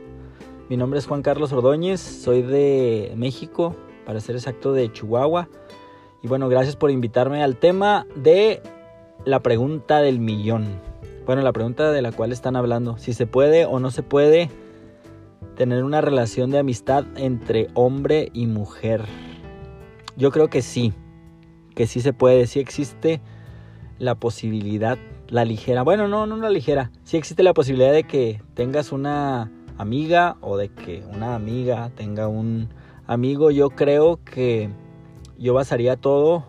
Mi 0.69 0.75
nombre 0.75 0.97
es 0.97 1.05
Juan 1.05 1.21
Carlos 1.21 1.53
Ordóñez, 1.53 1.99
soy 1.99 2.41
de 2.41 3.13
México, 3.15 3.75
para 4.07 4.19
ser 4.19 4.35
exacto 4.35 4.73
de 4.73 4.91
Chihuahua. 4.91 5.49
Y 6.23 6.27
bueno, 6.27 6.49
gracias 6.49 6.75
por 6.75 6.89
invitarme 6.89 7.43
al 7.43 7.57
tema 7.57 8.07
de 8.15 8.59
la 9.23 9.41
pregunta 9.41 10.01
del 10.01 10.17
millón. 10.17 10.65
Bueno, 11.27 11.43
la 11.43 11.53
pregunta 11.53 11.91
de 11.91 12.01
la 12.01 12.11
cual 12.11 12.31
están 12.31 12.55
hablando, 12.55 12.97
si 12.97 13.13
se 13.13 13.27
puede 13.27 13.65
o 13.65 13.79
no 13.79 13.91
se 13.91 14.01
puede 14.01 14.49
tener 15.55 15.83
una 15.83 16.01
relación 16.01 16.51
de 16.51 16.59
amistad 16.59 17.05
entre 17.15 17.67
hombre 17.73 18.29
y 18.33 18.47
mujer. 18.47 19.05
Yo 20.15 20.31
creo 20.31 20.49
que 20.49 20.61
sí. 20.61 20.93
que 21.75 21.87
sí 21.87 22.01
se 22.01 22.13
puede, 22.13 22.45
sí 22.45 22.59
existe 22.59 23.21
la 23.97 24.15
posibilidad, 24.15 24.97
la 25.27 25.45
ligera, 25.45 25.81
bueno, 25.81 26.07
no, 26.07 26.25
no 26.25 26.37
la 26.37 26.49
ligera, 26.49 26.91
sí 27.03 27.17
existe 27.17 27.41
la 27.41 27.53
posibilidad 27.53 27.91
de 27.91 28.03
que 28.03 28.41
tengas 28.53 28.91
una 28.91 29.51
amiga 29.77 30.37
o 30.41 30.57
de 30.57 30.69
que 30.69 31.03
una 31.11 31.35
amiga 31.35 31.89
tenga 31.95 32.27
un 32.27 32.69
amigo. 33.07 33.49
Yo 33.49 33.69
creo 33.69 34.19
que 34.23 34.69
yo 35.37 35.53
basaría 35.53 35.95
todo, 35.95 36.45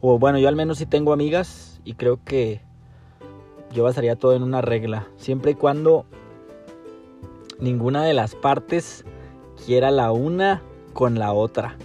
o 0.00 0.18
bueno, 0.18 0.38
yo 0.38 0.48
al 0.48 0.56
menos 0.56 0.78
sí 0.78 0.86
tengo 0.86 1.12
amigas 1.12 1.80
y 1.84 1.94
creo 1.94 2.22
que 2.24 2.62
yo 3.72 3.84
basaría 3.84 4.16
todo 4.16 4.34
en 4.34 4.42
una 4.42 4.60
regla, 4.60 5.08
siempre 5.16 5.52
y 5.52 5.54
cuando 5.54 6.06
ninguna 7.58 8.04
de 8.04 8.14
las 8.14 8.34
partes 8.34 9.04
quiera 9.64 9.90
la 9.90 10.12
una 10.12 10.62
con 10.92 11.18
la 11.18 11.32
otra. 11.32 11.76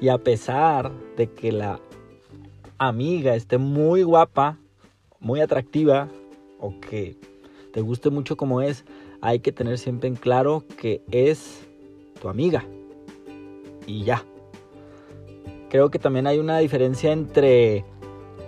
Y 0.00 0.08
a 0.08 0.18
pesar 0.18 0.90
de 1.16 1.28
que 1.28 1.52
la 1.52 1.80
amiga 2.78 3.34
esté 3.34 3.58
muy 3.58 4.02
guapa, 4.02 4.58
muy 5.20 5.40
atractiva, 5.40 6.08
o 6.58 6.78
que 6.80 7.16
te 7.72 7.80
guste 7.80 8.10
mucho 8.10 8.36
como 8.36 8.62
es, 8.62 8.84
hay 9.20 9.40
que 9.40 9.52
tener 9.52 9.78
siempre 9.78 10.08
en 10.08 10.16
claro 10.16 10.64
que 10.76 11.02
es 11.10 11.66
tu 12.20 12.28
amiga. 12.28 12.64
Y 13.86 14.04
ya. 14.04 14.24
Creo 15.70 15.90
que 15.90 15.98
también 15.98 16.26
hay 16.26 16.38
una 16.38 16.58
diferencia 16.58 17.12
entre 17.12 17.84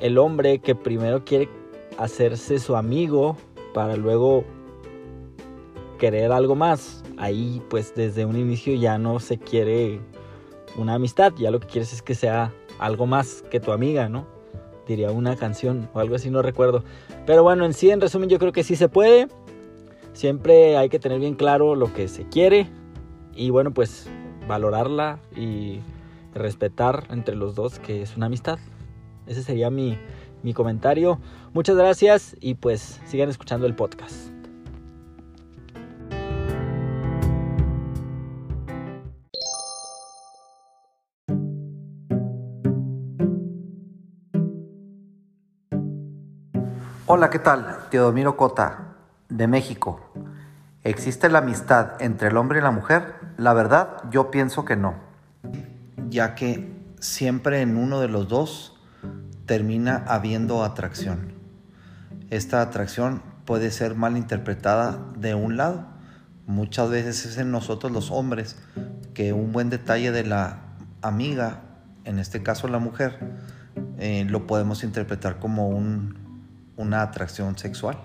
el 0.00 0.18
hombre 0.18 0.58
que 0.58 0.74
primero 0.74 1.24
quiere 1.24 1.48
hacerse 1.96 2.58
su 2.58 2.76
amigo 2.76 3.36
para 3.72 3.96
luego 3.96 4.44
querer 6.04 6.32
algo 6.32 6.54
más. 6.54 7.02
Ahí 7.16 7.62
pues 7.70 7.94
desde 7.94 8.26
un 8.26 8.36
inicio 8.36 8.74
ya 8.74 8.98
no 8.98 9.20
se 9.20 9.38
quiere 9.38 10.00
una 10.76 10.96
amistad, 10.96 11.32
ya 11.38 11.50
lo 11.50 11.60
que 11.60 11.66
quieres 11.66 11.94
es 11.94 12.02
que 12.02 12.14
sea 12.14 12.52
algo 12.78 13.06
más 13.06 13.42
que 13.50 13.58
tu 13.58 13.72
amiga, 13.72 14.10
¿no? 14.10 14.26
Diría 14.86 15.10
una 15.12 15.34
canción 15.36 15.88
o 15.94 16.00
algo 16.00 16.16
así, 16.16 16.28
no 16.28 16.42
recuerdo. 16.42 16.84
Pero 17.24 17.42
bueno, 17.42 17.64
en 17.64 17.72
sí, 17.72 17.90
en 17.90 18.02
resumen, 18.02 18.28
yo 18.28 18.38
creo 18.38 18.52
que 18.52 18.64
sí 18.64 18.76
se 18.76 18.90
puede. 18.90 19.28
Siempre 20.12 20.76
hay 20.76 20.90
que 20.90 20.98
tener 20.98 21.20
bien 21.20 21.36
claro 21.36 21.74
lo 21.74 21.90
que 21.94 22.06
se 22.08 22.28
quiere 22.28 22.68
y 23.34 23.48
bueno, 23.48 23.72
pues 23.72 24.06
valorarla 24.46 25.20
y 25.34 25.80
respetar 26.34 27.04
entre 27.08 27.34
los 27.34 27.54
dos 27.54 27.78
que 27.78 28.02
es 28.02 28.14
una 28.14 28.26
amistad. 28.26 28.58
Ese 29.26 29.42
sería 29.42 29.70
mi, 29.70 29.96
mi 30.42 30.52
comentario. 30.52 31.18
Muchas 31.54 31.76
gracias 31.76 32.36
y 32.40 32.56
pues 32.56 33.00
sigan 33.06 33.30
escuchando 33.30 33.66
el 33.66 33.74
podcast. 33.74 34.33
Hola, 47.06 47.28
¿qué 47.28 47.38
tal? 47.38 47.80
Teodomiro 47.90 48.34
Cota, 48.38 48.94
de 49.28 49.46
México. 49.46 50.00
¿Existe 50.84 51.28
la 51.28 51.40
amistad 51.40 52.00
entre 52.00 52.28
el 52.28 52.36
hombre 52.38 52.60
y 52.60 52.62
la 52.62 52.70
mujer? 52.70 53.16
La 53.36 53.52
verdad, 53.52 54.04
yo 54.10 54.30
pienso 54.30 54.64
que 54.64 54.74
no. 54.74 54.94
Ya 56.08 56.34
que 56.34 56.74
siempre 57.00 57.60
en 57.60 57.76
uno 57.76 58.00
de 58.00 58.08
los 58.08 58.28
dos 58.28 58.80
termina 59.44 60.02
habiendo 60.08 60.64
atracción. 60.64 61.34
Esta 62.30 62.62
atracción 62.62 63.20
puede 63.44 63.70
ser 63.70 63.96
mal 63.96 64.16
interpretada 64.16 64.98
de 65.14 65.34
un 65.34 65.58
lado. 65.58 65.86
Muchas 66.46 66.88
veces 66.88 67.26
es 67.26 67.36
en 67.36 67.50
nosotros 67.50 67.92
los 67.92 68.10
hombres 68.10 68.56
que 69.12 69.34
un 69.34 69.52
buen 69.52 69.68
detalle 69.68 70.10
de 70.10 70.24
la 70.24 70.62
amiga, 71.02 71.64
en 72.04 72.18
este 72.18 72.42
caso 72.42 72.66
la 72.66 72.78
mujer, 72.78 73.18
eh, 73.98 74.24
lo 74.26 74.46
podemos 74.46 74.84
interpretar 74.84 75.38
como 75.38 75.68
un 75.68 76.23
una 76.76 77.02
atracción 77.02 77.56
sexual. 77.58 77.98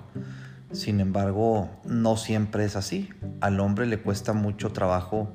Sin 0.71 0.99
embargo, 0.99 1.69
no 1.85 2.15
siempre 2.15 2.65
es 2.65 2.75
así. 2.75 3.09
Al 3.41 3.59
hombre 3.59 3.85
le 3.85 3.99
cuesta 3.99 4.33
mucho 4.33 4.71
trabajo 4.71 5.33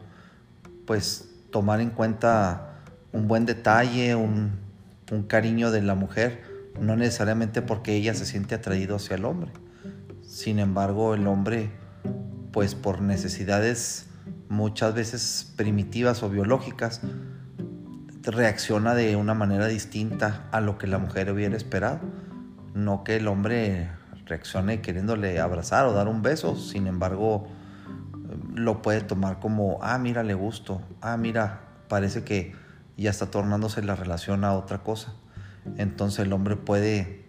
pues 0.86 1.28
tomar 1.50 1.80
en 1.80 1.90
cuenta 1.90 2.80
un 3.12 3.26
buen 3.26 3.46
detalle, 3.46 4.14
un, 4.14 4.62
cariño 5.28 5.70
de 5.70 5.80
la 5.80 5.94
mujer, 5.94 6.42
no 6.80 6.96
necesariamente 6.96 7.62
porque 7.62 7.94
ella 7.94 8.14
se 8.14 8.26
siente 8.26 8.56
atraído 8.56 8.96
hacia 8.96 9.14
el 9.16 9.24
hombre. 9.24 9.52
Sin 10.26 10.58
embargo, 10.58 11.14
el 11.14 11.26
hombre 11.28 11.70
pues 12.50 12.74
por 12.74 13.00
necesidades 13.00 14.06
muchas 14.48 14.94
veces 14.94 15.52
primitivas 15.56 16.22
o 16.22 16.30
biológicas 16.30 17.00
reacciona 18.22 18.94
de 18.94 19.16
una 19.16 19.34
manera 19.34 19.66
distinta 19.66 20.48
a 20.50 20.60
lo 20.60 20.78
que 20.78 20.86
la 20.86 20.98
mujer 20.98 21.30
hubiera 21.30 21.56
esperado 21.56 22.00
no 22.74 23.04
que 23.04 23.16
el 23.16 23.28
hombre 23.28 23.88
reaccione 24.26 24.80
queriéndole 24.80 25.40
abrazar 25.40 25.86
o 25.86 25.92
dar 25.92 26.08
un 26.08 26.22
beso, 26.22 26.56
sin 26.56 26.86
embargo 26.86 27.46
lo 28.54 28.82
puede 28.82 29.00
tomar 29.00 29.38
como, 29.38 29.78
ah, 29.82 29.98
mira, 29.98 30.22
le 30.22 30.34
gusto, 30.34 30.82
ah, 31.00 31.16
mira, 31.16 31.60
parece 31.88 32.24
que 32.24 32.54
ya 32.96 33.10
está 33.10 33.30
tornándose 33.30 33.82
la 33.82 33.96
relación 33.96 34.44
a 34.44 34.54
otra 34.54 34.78
cosa. 34.78 35.14
Entonces 35.76 36.20
el 36.20 36.32
hombre 36.32 36.56
puede, 36.56 37.24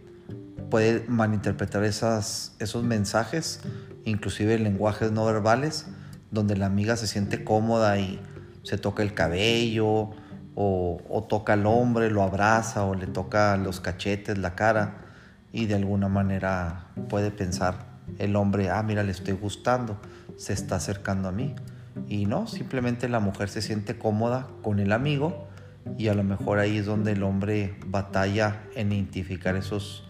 puede 0.70 1.06
malinterpretar 1.08 1.84
esos 1.84 2.84
mensajes, 2.84 3.62
inclusive 4.04 4.58
lenguajes 4.60 5.12
no 5.12 5.26
verbales, 5.26 5.88
donde 6.32 6.58
la 6.58 6.66
amiga 6.66 6.96
se 6.96 7.08
siente 7.08 7.44
cómoda 7.44 7.98
y 7.98 8.20
se 8.64 8.78
toca 8.78 9.04
el 9.04 9.14
cabello 9.14 10.12
o 10.58 11.28
toca 11.30 11.54
al 11.54 11.66
hombre, 11.66 12.10
lo 12.10 12.24
abraza 12.24 12.86
o 12.86 12.96
le 12.96 13.08
toca 13.08 13.58
los 13.58 13.82
cachetes, 13.82 14.38
la 14.38 14.56
cara 14.56 15.05
y 15.56 15.68
de 15.68 15.76
alguna 15.76 16.10
manera 16.10 16.88
puede 17.08 17.32
pensar 17.32 17.86
el 18.20 18.36
hombre, 18.36 18.70
ah, 18.70 18.84
mira, 18.84 19.04
le 19.04 19.12
estoy 19.12 19.36
gustando, 19.36 19.98
se 20.36 20.52
está 20.52 20.76
acercando 20.76 21.30
a 21.30 21.32
mí. 21.32 21.56
Y 22.10 22.26
no, 22.26 22.46
simplemente 22.46 23.08
la 23.08 23.22
mujer 23.22 23.48
se 23.48 23.62
siente 23.62 23.98
cómoda 23.98 24.48
con 24.62 24.80
el 24.80 24.92
amigo 24.92 25.48
y 25.98 26.10
a 26.10 26.14
lo 26.14 26.26
mejor 26.26 26.60
ahí 26.60 26.78
es 26.78 26.86
donde 26.86 27.14
el 27.14 27.24
hombre 27.24 27.78
batalla 27.88 28.64
en 28.76 28.92
identificar 28.92 29.56
esos, 29.56 30.04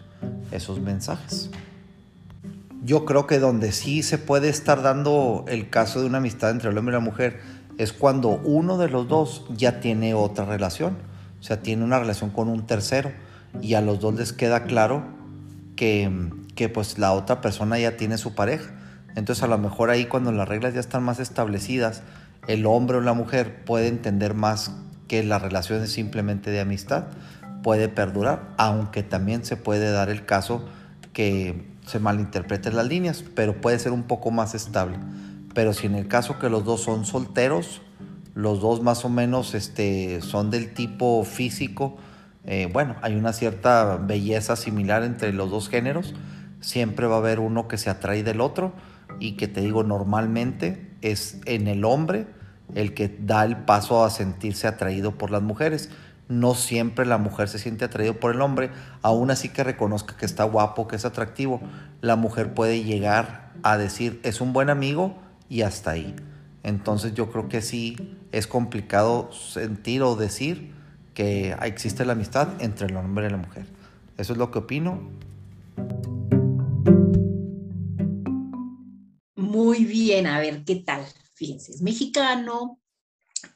esos 0.50 0.80
mensajes. 0.80 1.52
Yo 2.82 3.04
creo 3.04 3.28
que 3.28 3.38
donde 3.38 3.70
sí 3.70 4.02
se 4.02 4.18
puede 4.18 4.48
estar 4.48 4.82
dando 4.82 5.44
el 5.46 5.70
caso 5.70 6.00
de 6.00 6.06
una 6.06 6.18
amistad 6.18 6.50
entre 6.50 6.70
el 6.70 6.78
hombre 6.78 6.92
y 6.92 6.98
la 6.98 7.04
mujer 7.04 7.38
es 7.78 7.92
cuando 7.92 8.30
uno 8.30 8.78
de 8.78 8.88
los 8.88 9.06
dos 9.06 9.44
ya 9.56 9.78
tiene 9.78 10.12
otra 10.14 10.44
relación, 10.44 10.96
o 11.38 11.42
sea, 11.44 11.62
tiene 11.62 11.84
una 11.84 12.00
relación 12.00 12.30
con 12.30 12.48
un 12.48 12.66
tercero 12.66 13.12
y 13.62 13.74
a 13.74 13.80
los 13.80 14.00
dos 14.00 14.16
les 14.16 14.32
queda 14.32 14.64
claro 14.64 15.15
que, 15.76 16.70
pues 16.72 16.98
la 16.98 17.12
otra 17.12 17.40
persona 17.40 17.78
ya 17.78 17.96
tiene 17.96 18.18
su 18.18 18.34
pareja. 18.34 18.72
Entonces 19.14 19.44
a 19.44 19.46
lo 19.46 19.58
mejor 19.58 19.90
ahí 19.90 20.06
cuando 20.06 20.32
las 20.32 20.48
reglas 20.48 20.74
ya 20.74 20.80
están 20.80 21.02
más 21.02 21.20
establecidas, 21.20 22.02
el 22.48 22.66
hombre 22.66 22.98
o 22.98 23.00
la 23.00 23.14
mujer 23.14 23.64
puede 23.64 23.88
entender 23.88 24.34
más 24.34 24.72
que 25.08 25.22
la 25.22 25.38
relación 25.38 25.82
es 25.82 25.92
simplemente 25.92 26.50
de 26.50 26.60
amistad, 26.60 27.04
puede 27.62 27.88
perdurar, 27.88 28.54
aunque 28.58 29.02
también 29.02 29.44
se 29.44 29.56
puede 29.56 29.90
dar 29.90 30.10
el 30.10 30.24
caso 30.24 30.66
que 31.12 31.66
se 31.86 31.98
malinterpreten 31.98 32.76
las 32.76 32.86
líneas, 32.86 33.24
pero 33.34 33.60
puede 33.60 33.78
ser 33.78 33.92
un 33.92 34.02
poco 34.02 34.30
más 34.30 34.54
estable. 34.54 34.98
Pero 35.54 35.72
si 35.72 35.86
en 35.86 35.94
el 35.94 36.08
caso 36.08 36.38
que 36.38 36.50
los 36.50 36.64
dos 36.64 36.82
son 36.82 37.06
solteros, 37.06 37.80
los 38.34 38.60
dos 38.60 38.82
más 38.82 39.04
o 39.04 39.08
menos 39.08 39.54
este, 39.54 40.20
son 40.20 40.50
del 40.50 40.74
tipo 40.74 41.24
físico, 41.24 41.96
eh, 42.46 42.68
bueno, 42.72 42.94
hay 43.02 43.16
una 43.16 43.32
cierta 43.32 43.96
belleza 43.96 44.54
similar 44.54 45.02
entre 45.02 45.32
los 45.32 45.50
dos 45.50 45.68
géneros. 45.68 46.14
Siempre 46.60 47.06
va 47.06 47.16
a 47.16 47.18
haber 47.18 47.40
uno 47.40 47.66
que 47.66 47.76
se 47.76 47.90
atrae 47.90 48.22
del 48.22 48.40
otro 48.40 48.72
y 49.18 49.32
que 49.32 49.48
te 49.48 49.60
digo, 49.60 49.82
normalmente 49.82 50.90
es 51.02 51.40
en 51.44 51.66
el 51.66 51.84
hombre 51.84 52.26
el 52.74 52.94
que 52.94 53.14
da 53.20 53.44
el 53.44 53.56
paso 53.56 54.04
a 54.04 54.10
sentirse 54.10 54.68
atraído 54.68 55.18
por 55.18 55.30
las 55.30 55.42
mujeres. 55.42 55.90
No 56.28 56.54
siempre 56.54 57.04
la 57.04 57.18
mujer 57.18 57.48
se 57.48 57.58
siente 57.58 57.84
atraído 57.84 58.14
por 58.14 58.34
el 58.34 58.40
hombre, 58.40 58.70
aún 59.02 59.30
así 59.30 59.48
que 59.48 59.62
reconozca 59.62 60.16
que 60.16 60.26
está 60.26 60.44
guapo, 60.44 60.88
que 60.88 60.96
es 60.96 61.04
atractivo. 61.04 61.60
La 62.00 62.16
mujer 62.16 62.54
puede 62.54 62.82
llegar 62.82 63.52
a 63.62 63.76
decir, 63.76 64.20
es 64.24 64.40
un 64.40 64.52
buen 64.52 64.70
amigo 64.70 65.16
y 65.48 65.62
hasta 65.62 65.92
ahí. 65.92 66.14
Entonces 66.62 67.14
yo 67.14 67.30
creo 67.30 67.48
que 67.48 67.62
sí 67.62 68.18
es 68.32 68.48
complicado 68.48 69.30
sentir 69.32 70.02
o 70.02 70.16
decir 70.16 70.75
que 71.16 71.56
existe 71.62 72.04
la 72.04 72.12
amistad 72.12 72.62
entre 72.62 72.88
el 72.88 72.96
hombre 72.96 73.26
y 73.26 73.30
la 73.30 73.38
mujer. 73.38 73.64
Eso 74.18 74.34
es 74.34 74.38
lo 74.38 74.50
que 74.50 74.58
opino. 74.58 75.00
Muy 79.34 79.86
bien, 79.86 80.26
a 80.26 80.38
ver 80.38 80.62
qué 80.64 80.76
tal. 80.76 81.06
Fíjense, 81.34 81.72
es 81.72 81.80
mexicano 81.80 82.80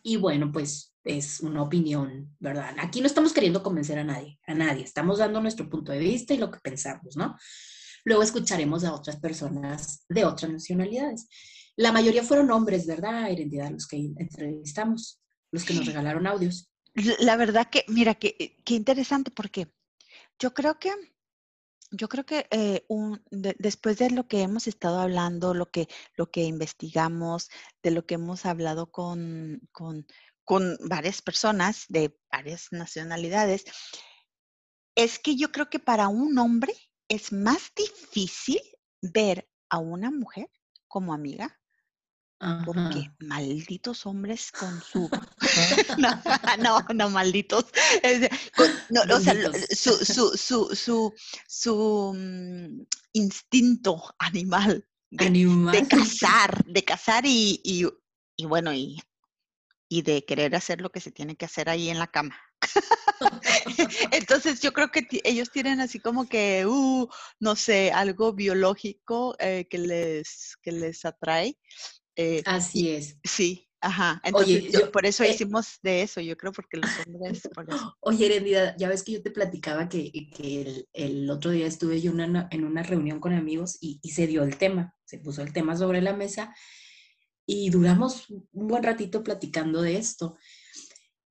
y 0.02 0.16
bueno, 0.16 0.50
pues 0.50 0.94
es 1.04 1.40
una 1.40 1.62
opinión, 1.62 2.34
¿verdad? 2.38 2.74
Aquí 2.78 3.02
no 3.02 3.06
estamos 3.06 3.34
queriendo 3.34 3.62
convencer 3.62 3.98
a 3.98 4.04
nadie, 4.04 4.40
a 4.46 4.54
nadie. 4.54 4.84
Estamos 4.84 5.18
dando 5.18 5.42
nuestro 5.42 5.68
punto 5.68 5.92
de 5.92 5.98
vista 5.98 6.32
y 6.32 6.38
lo 6.38 6.50
que 6.50 6.60
pensamos, 6.60 7.14
¿no? 7.14 7.36
Luego 8.04 8.22
escucharemos 8.22 8.84
a 8.84 8.94
otras 8.94 9.20
personas 9.20 10.06
de 10.08 10.24
otras 10.24 10.50
nacionalidades. 10.50 11.28
La 11.76 11.92
mayoría 11.92 12.22
fueron 12.22 12.50
hombres, 12.52 12.86
¿verdad, 12.86 13.30
Identidad, 13.30 13.70
los 13.70 13.86
que 13.86 13.98
entrevistamos, 14.16 15.20
los 15.52 15.64
que 15.64 15.74
nos 15.74 15.84
regalaron 15.84 16.26
audios. 16.26 16.69
La 16.94 17.36
verdad 17.36 17.68
que, 17.70 17.84
mira, 17.88 18.14
qué 18.14 18.54
interesante 18.66 19.30
porque 19.30 19.72
yo 20.38 20.54
creo 20.54 20.78
que 20.78 20.92
yo 21.90 22.08
creo 22.08 22.24
que 22.24 22.46
eh, 22.50 22.84
un, 22.88 23.22
después 23.30 23.98
de 23.98 24.10
lo 24.10 24.28
que 24.28 24.42
hemos 24.42 24.66
estado 24.66 25.00
hablando, 25.00 25.54
lo 25.54 25.70
que, 25.70 25.88
lo 26.14 26.30
que 26.30 26.44
investigamos, 26.44 27.50
de 27.82 27.90
lo 27.90 28.06
que 28.06 28.14
hemos 28.14 28.46
hablado 28.46 28.90
con, 28.90 29.60
con, 29.72 30.06
con 30.44 30.78
varias 30.88 31.20
personas 31.20 31.86
de 31.88 32.16
varias 32.30 32.68
nacionalidades, 32.70 33.64
es 34.94 35.18
que 35.18 35.36
yo 35.36 35.50
creo 35.50 35.68
que 35.68 35.80
para 35.80 36.08
un 36.08 36.38
hombre 36.38 36.74
es 37.08 37.32
más 37.32 37.72
difícil 37.74 38.60
ver 39.02 39.48
a 39.68 39.78
una 39.78 40.10
mujer 40.10 40.48
como 40.86 41.12
amiga 41.12 41.59
porque 42.64 43.10
malditos 43.20 44.06
hombres 44.06 44.50
con 44.50 44.80
su... 44.82 45.10
no, 46.58 46.80
no, 46.94 47.10
malditos. 47.10 47.66
o 47.66 49.20
sea, 49.20 49.34
su, 49.70 50.04
su, 50.04 50.36
su, 50.36 50.74
su, 50.74 51.14
su 51.46 52.14
mm, 52.16 52.86
instinto 53.12 54.14
animal 54.18 54.86
de, 55.10 55.86
cazar, 55.88 56.64
de 56.64 56.84
cazar 56.84 57.26
y, 57.26 57.60
y, 57.64 57.86
y, 58.36 58.46
bueno, 58.46 58.72
y, 58.72 59.02
y 59.88 60.02
de 60.02 60.24
querer 60.24 60.54
hacer 60.54 60.80
lo 60.80 60.90
que 60.90 61.00
se 61.00 61.10
tiene 61.10 61.36
que 61.36 61.44
hacer 61.44 61.68
ahí 61.68 61.90
en 61.90 61.98
la 61.98 62.06
cama. 62.06 62.38
Entonces 64.12 64.60
yo 64.60 64.72
creo 64.72 64.90
que 64.90 65.06
ellos 65.24 65.50
tienen 65.50 65.80
así 65.80 65.98
como 65.98 66.28
que, 66.28 66.64
uh, 66.66 67.08
no 67.40 67.56
sé, 67.56 67.90
algo 67.90 68.32
biológico 68.32 69.34
eh, 69.38 69.66
que, 69.68 69.78
les, 69.78 70.56
que 70.62 70.72
les 70.72 71.04
atrae 71.04 71.58
eh, 72.20 72.42
Así 72.44 72.90
es. 72.90 73.16
Sí, 73.24 73.68
ajá. 73.80 74.20
Entonces, 74.24 74.74
Oye, 74.74 74.86
por 74.86 75.06
eso 75.06 75.24
eh 75.24 75.30
hicimos 75.30 75.78
de 75.82 76.02
eso, 76.02 76.20
yo 76.20 76.36
creo, 76.36 76.52
porque 76.52 76.76
los 76.76 76.90
hombres, 77.06 77.42
por 77.54 77.68
eso. 77.68 77.96
Oye, 78.00 78.26
Herendida, 78.26 78.76
ya 78.76 78.88
ves 78.88 79.02
que 79.02 79.12
yo 79.12 79.22
te 79.22 79.30
platicaba 79.30 79.88
que, 79.88 80.10
que 80.30 80.86
el, 80.92 81.30
otro 81.30 81.50
día 81.50 81.66
estuve 81.66 82.00
yo 82.00 82.12
en 82.12 82.64
una 82.64 82.82
reunión 82.82 83.20
con 83.20 83.32
amigos 83.32 83.78
y, 83.80 83.98
y, 84.02 84.10
se 84.10 84.26
dio 84.26 84.42
el 84.42 84.58
tema, 84.58 84.94
se 85.04 85.18
puso 85.18 85.42
el 85.42 85.52
tema 85.52 85.76
sobre 85.76 86.02
la 86.02 86.12
mesa 86.12 86.54
y 87.46 87.70
duramos 87.70 88.28
un 88.30 88.68
buen 88.68 88.82
ratito 88.82 89.24
platicando 89.24 89.82
de 89.82 89.96
esto. 89.96 90.36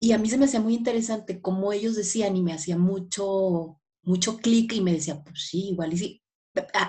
Y 0.01 0.13
a 0.13 0.17
mí 0.17 0.29
se 0.29 0.37
me 0.37 0.45
hacía 0.45 0.59
muy 0.59 0.73
interesante 0.73 1.41
cómo 1.41 1.71
ellos 1.71 1.95
decían 1.95 2.35
y 2.35 2.41
me 2.41 2.53
hacía 2.53 2.77
mucho, 2.77 3.79
mucho 4.01 4.37
clic 4.37 4.73
y 4.73 4.81
me 4.81 4.93
decía, 4.93 5.23
pues 5.23 5.47
sí, 5.49 5.69
igual 5.69 5.93
y 5.93 5.97
sí, 5.97 6.23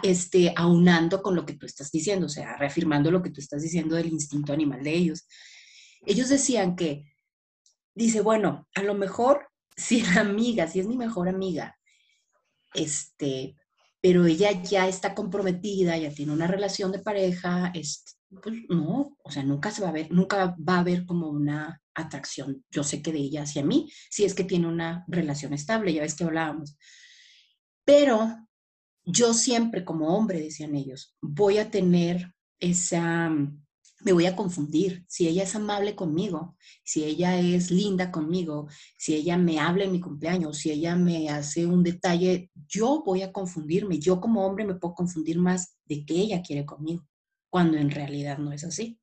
este, 0.03 0.53
aunando 0.57 1.23
con 1.23 1.35
lo 1.35 1.45
que 1.47 1.55
tú 1.55 1.67
estás 1.67 1.91
diciendo, 1.91 2.27
o 2.27 2.29
sea, 2.29 2.57
reafirmando 2.57 3.11
lo 3.11 3.23
que 3.23 3.31
tú 3.31 3.41
estás 3.41 3.62
diciendo 3.62 3.97
del 3.97 4.09
instinto 4.09 4.53
animal 4.53 4.83
de 4.83 4.95
ellos. 4.95 5.27
Ellos 6.07 6.29
decían 6.29 6.77
que, 6.77 7.05
dice, 7.95 8.21
bueno, 8.21 8.69
a 8.75 8.83
lo 8.83 8.95
mejor 8.95 9.49
si 9.77 10.03
la 10.03 10.23
amiga, 10.23 10.67
si 10.67 10.81
es 10.81 10.87
mi 10.87 10.97
mejor 10.97 11.29
amiga, 11.29 11.77
este, 12.75 13.57
pero 14.00 14.27
ella 14.27 14.50
ya 14.62 14.89
está 14.89 15.15
comprometida, 15.15 15.97
ya 15.97 16.11
tiene 16.11 16.33
una 16.33 16.47
relación 16.47 16.93
de 16.93 17.00
pareja, 17.00 17.71
este, 17.75 18.12
pues 18.43 18.55
no, 18.69 19.17
o 19.23 19.31
sea, 19.31 19.43
nunca 19.43 19.71
se 19.71 19.83
va 19.83 19.89
a 19.89 19.93
ver, 19.93 20.11
nunca 20.11 20.57
va 20.57 20.77
a 20.77 20.81
haber 20.81 21.05
como 21.05 21.29
una 21.29 21.83
atracción, 21.95 22.65
yo 22.71 22.85
sé 22.85 23.03
que 23.03 23.12
de 23.12 23.19
ella 23.19 23.43
hacia 23.43 23.65
mí, 23.65 23.91
si 24.09 24.25
es 24.25 24.35
que 24.35 24.45
tiene 24.45 24.69
una 24.69 25.05
relación 25.09 25.53
estable, 25.53 25.93
ya 25.93 26.03
ves 26.03 26.15
que 26.15 26.25
hablábamos. 26.25 26.77
Pero 27.85 28.49
yo 29.11 29.35
siempre 29.35 29.85
como 29.85 30.17
hombre, 30.17 30.40
decían 30.40 30.75
ellos, 30.75 31.17
voy 31.21 31.59
a 31.59 31.71
tener 31.71 32.35
esa, 32.59 33.31
me 33.31 34.12
voy 34.12 34.26
a 34.26 34.37
confundir. 34.37 35.05
Si 35.09 35.29
ella 35.29 35.43
es 35.43 35.55
amable 35.55 35.95
conmigo, 35.95 36.57
si 36.85 37.04
ella 37.04 37.39
es 37.39 37.71
linda 37.71 38.11
conmigo, 38.11 38.69
si 38.97 39.15
ella 39.15 39.37
me 39.37 39.58
habla 39.58 39.84
en 39.84 39.93
mi 39.93 40.00
cumpleaños, 40.00 40.58
si 40.58 40.71
ella 40.71 40.97
me 40.97 41.28
hace 41.28 41.67
un 41.67 41.82
detalle, 41.82 42.50
yo 42.69 43.02
voy 43.04 43.23
a 43.23 43.32
confundirme. 43.32 43.99
Yo 43.99 44.21
como 44.21 44.47
hombre 44.47 44.65
me 44.65 44.75
puedo 44.75 44.95
confundir 44.95 45.39
más 45.39 45.76
de 45.87 46.04
que 46.04 46.15
ella 46.15 46.43
quiere 46.43 46.65
conmigo, 46.65 47.06
cuando 47.50 47.76
en 47.78 47.91
realidad 47.91 48.39
no 48.39 48.52
es 48.52 48.65
así. 48.65 48.99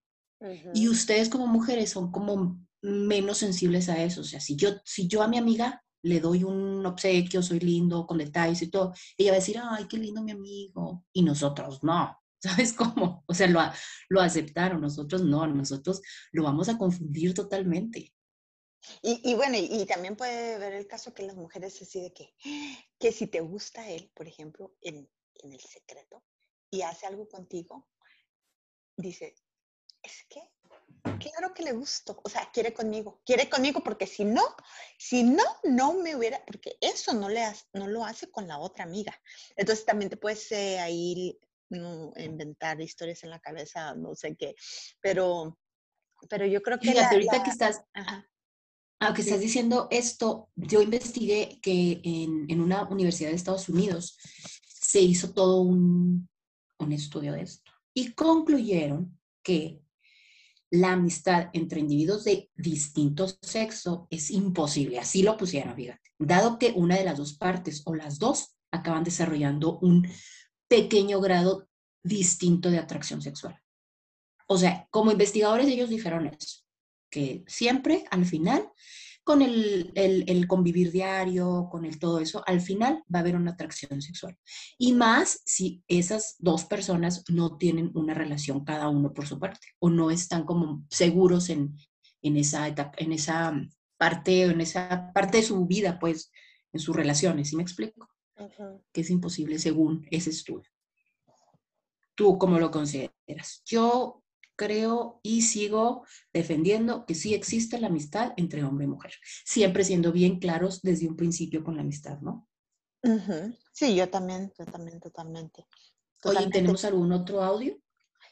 Y 0.74 0.88
ustedes 0.88 1.30
como 1.30 1.48
mujeres 1.48 1.90
son 1.90 2.12
como 2.12 2.60
menos 2.82 3.40
sensibles 3.40 3.90
a 3.90 4.04
eso. 4.04 4.22
O 4.22 4.24
sea, 4.24 4.40
si 4.40 4.56
yo, 4.56 4.70
si 4.86 5.08
yo 5.08 5.24
a 5.24 5.28
mi 5.28 5.38
amiga 5.38 5.84
le 6.04 6.20
doy 6.20 6.44
un 6.44 6.86
obsequio, 6.86 7.42
soy 7.42 7.60
lindo, 7.60 8.06
con 8.06 8.18
detalles 8.18 8.62
y 8.62 8.70
todo, 8.70 8.94
ella 9.18 9.32
va 9.32 9.38
a 9.38 9.40
decir, 9.40 9.60
ay, 9.62 9.88
qué 9.88 9.98
lindo 9.98 10.24
mi 10.24 10.32
amigo. 10.32 11.06
Y 11.14 11.24
nosotros 11.24 11.84
no, 11.84 12.18
¿sabes 12.40 12.74
cómo? 12.74 13.24
O 13.28 13.34
sea, 13.34 13.48
lo, 13.48 13.60
lo 14.10 14.22
aceptaron, 14.22 14.82
nosotros 14.82 15.24
no, 15.24 15.48
nosotros 15.48 16.02
lo 16.32 16.44
vamos 16.44 16.70
a 16.70 16.78
confundir 16.78 17.34
totalmente. 17.34 18.14
Y, 19.02 19.34
bueno, 19.34 19.58
y, 19.60 19.86
también 19.86 20.16
puede 20.16 20.58
ver 20.60 20.74
el 20.74 20.88
caso 20.88 21.14
que 21.14 21.24
las 21.24 21.36
mujeres 21.36 21.82
así 21.82 22.00
de 22.00 22.14
que, 22.14 22.34
que 22.98 23.12
si 23.12 23.28
te 23.28 23.42
gusta 23.42 23.90
él, 23.90 24.10
por 24.16 24.28
ejemplo, 24.28 24.76
en, 24.82 25.10
en 25.36 25.52
el 25.52 25.60
secreto, 25.60 26.24
y 26.70 26.84
hace 26.84 27.06
algo 27.06 27.28
contigo, 27.28 27.90
dice, 28.96 29.36
es 30.04 30.26
que 30.30 30.42
claro 31.02 31.54
que 31.54 31.64
le 31.64 31.72
gusto, 31.74 32.20
o 32.24 32.30
sea, 32.30 32.50
quiere 32.52 32.74
conmigo, 32.74 33.22
quiere 33.26 33.50
conmigo 33.50 33.82
porque 33.84 34.08
si 34.08 34.26
no, 34.26 34.44
si 34.98 35.24
no, 35.24 35.44
no 35.64 35.94
me 35.94 36.16
hubiera, 36.16 36.44
porque 36.46 36.78
eso 36.82 37.14
no, 37.14 37.30
le 37.30 37.44
no 37.74 37.88
lo 37.88 38.06
hace 38.06 38.30
con 38.30 38.48
la 38.48 38.60
otra 38.60 38.84
amiga. 38.84 39.14
Entonces 39.56 39.86
también 39.86 40.10
te 40.10 40.18
puedes 40.18 40.52
eh, 40.52 40.80
ahí 40.80 41.38
inventar 41.70 42.80
historias 42.82 43.24
en 43.24 43.30
la 43.30 43.40
cabeza, 43.40 43.94
no 43.96 44.16
sé 44.16 44.36
qué, 44.36 44.56
pero, 45.02 45.58
pero 46.30 46.46
yo 46.46 46.62
creo 46.62 46.80
que... 46.80 46.92
Fíjate, 46.92 47.16
ahorita 47.16 47.44
que 47.44 47.50
estás... 47.50 47.82
Aunque 49.00 49.22
estás 49.22 49.40
diciendo 49.40 49.88
esto, 49.92 50.50
yo 50.56 50.82
investigué 50.82 51.60
que 51.62 52.02
en, 52.04 52.50
en, 52.50 52.62
una 52.62 52.84
universidad 52.90 53.30
de 53.30 53.36
Estados 53.36 53.70
Unidos 53.70 54.18
se 54.64 55.00
hizo 55.02 55.34
todo 55.34 55.62
un, 55.62 56.28
un 56.80 56.92
estudio 56.92 57.34
de 57.34 57.42
esto 57.42 57.72
y 57.94 58.14
concluyeron 58.14 59.20
que 59.44 59.82
la 60.72 60.94
amistad 60.94 61.50
entre 61.54 61.80
individuos 61.80 62.24
de 62.24 62.50
distinto 62.56 63.28
sexo 63.42 64.08
es 64.10 64.32
imposible. 64.32 65.00
Así 65.00 65.24
lo 65.24 65.38
pusieron, 65.38 65.76
fíjate. 65.76 66.02
Dado 66.20 66.60
que 66.60 66.74
una 66.76 66.96
de 66.96 67.06
las 67.06 67.18
dos 67.18 67.34
partes 67.34 67.84
o 67.86 67.96
las 67.96 68.20
dos 68.20 68.58
acaban 68.72 69.04
desarrollando 69.04 69.80
un 69.80 70.08
pequeño 70.68 71.22
grado 71.22 71.68
distinto 72.04 72.70
de 72.70 72.80
atracción 72.80 73.22
sexual. 73.22 73.62
O 74.48 74.58
sea, 74.58 74.88
como 74.92 75.12
investigadores 75.12 75.68
ellos 75.68 75.90
dijeron 75.90 76.28
eso, 76.28 76.64
que 77.10 77.44
siempre 77.48 78.06
al 78.12 78.26
final 78.26 78.70
con 79.28 79.42
el, 79.42 79.92
el, 79.96 80.48
convivir 80.48 80.90
diario, 80.90 81.68
con 81.70 81.84
el 81.84 82.00
todo 82.00 82.22
eso, 82.22 82.44
al 82.48 82.62
final 82.62 83.04
va 83.14 83.20
a 83.20 83.22
haber 83.24 83.36
una 83.36 83.52
atracción 83.52 84.02
sexual. 84.02 84.38
Y 84.78 84.94
más 84.94 85.42
si 85.44 85.84
esas 85.90 86.38
dos 86.40 86.64
personas 86.64 87.26
no 87.28 87.58
tienen 87.58 87.92
una 87.94 88.14
relación 88.14 88.64
cada 88.64 88.88
uno 88.88 89.14
por 89.14 89.28
su 89.28 89.38
parte 89.38 89.68
o 89.80 89.90
no 89.90 90.12
están 90.12 90.46
como 90.46 90.86
seguros 90.90 91.50
en, 91.50 91.76
en 92.22 92.38
esa 92.38 92.70
etapa, 92.70 92.94
en 93.00 93.12
esa 93.12 93.54
parte, 93.98 94.44
en 94.44 94.62
esa 94.62 95.12
parte 95.14 95.40
de 95.40 95.44
su 95.44 95.66
vida, 95.66 96.00
pues, 96.00 96.32
en 96.72 96.80
sus 96.80 96.96
relaciones, 96.96 97.50
¿sí 97.50 97.58
me 97.58 97.64
explico? 97.64 98.08
Que 98.94 99.02
es 99.02 99.10
imposible 99.10 99.60
según 99.60 100.08
ese 100.10 100.30
estudio. 100.30 100.70
¿Tú 102.16 102.38
cómo 102.38 102.60
lo 102.60 102.72
consideras? 102.72 103.62
Yo 103.66 104.24
creo 104.58 105.22
y 105.24 105.44
sigo 105.44 106.06
defendiendo 106.34 107.06
que 107.06 107.16
sí 107.16 107.34
existe 107.34 107.80
la 107.80 107.88
amistad 107.88 108.34
entre 108.36 108.66
hombre 108.66 108.84
y 108.84 108.90
mujer, 108.90 109.14
siempre 109.46 109.86
siendo 109.86 110.12
bien 110.12 110.40
claros 110.40 110.82
desde 110.82 111.08
un 111.08 111.16
principio 111.16 111.64
con 111.64 111.76
la 111.78 111.84
amistad, 111.84 112.20
¿no? 112.20 112.46
Sí, 113.72 113.96
yo 113.96 114.10
también, 114.10 114.52
yo 114.60 114.66
también, 114.66 115.00
totalmente, 115.00 115.66
Oye, 116.26 116.50
¿tenemos 116.50 116.84
algún 116.84 117.14
otro 117.14 117.42
audio? 117.42 117.80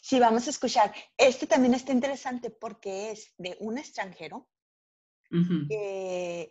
Sí, 0.01 0.19
vamos 0.19 0.47
a 0.47 0.49
escuchar. 0.49 0.93
Este 1.17 1.47
también 1.47 1.73
está 1.73 1.91
interesante 1.91 2.49
porque 2.49 3.11
es 3.11 3.33
de 3.37 3.55
un 3.59 3.77
extranjero. 3.77 4.49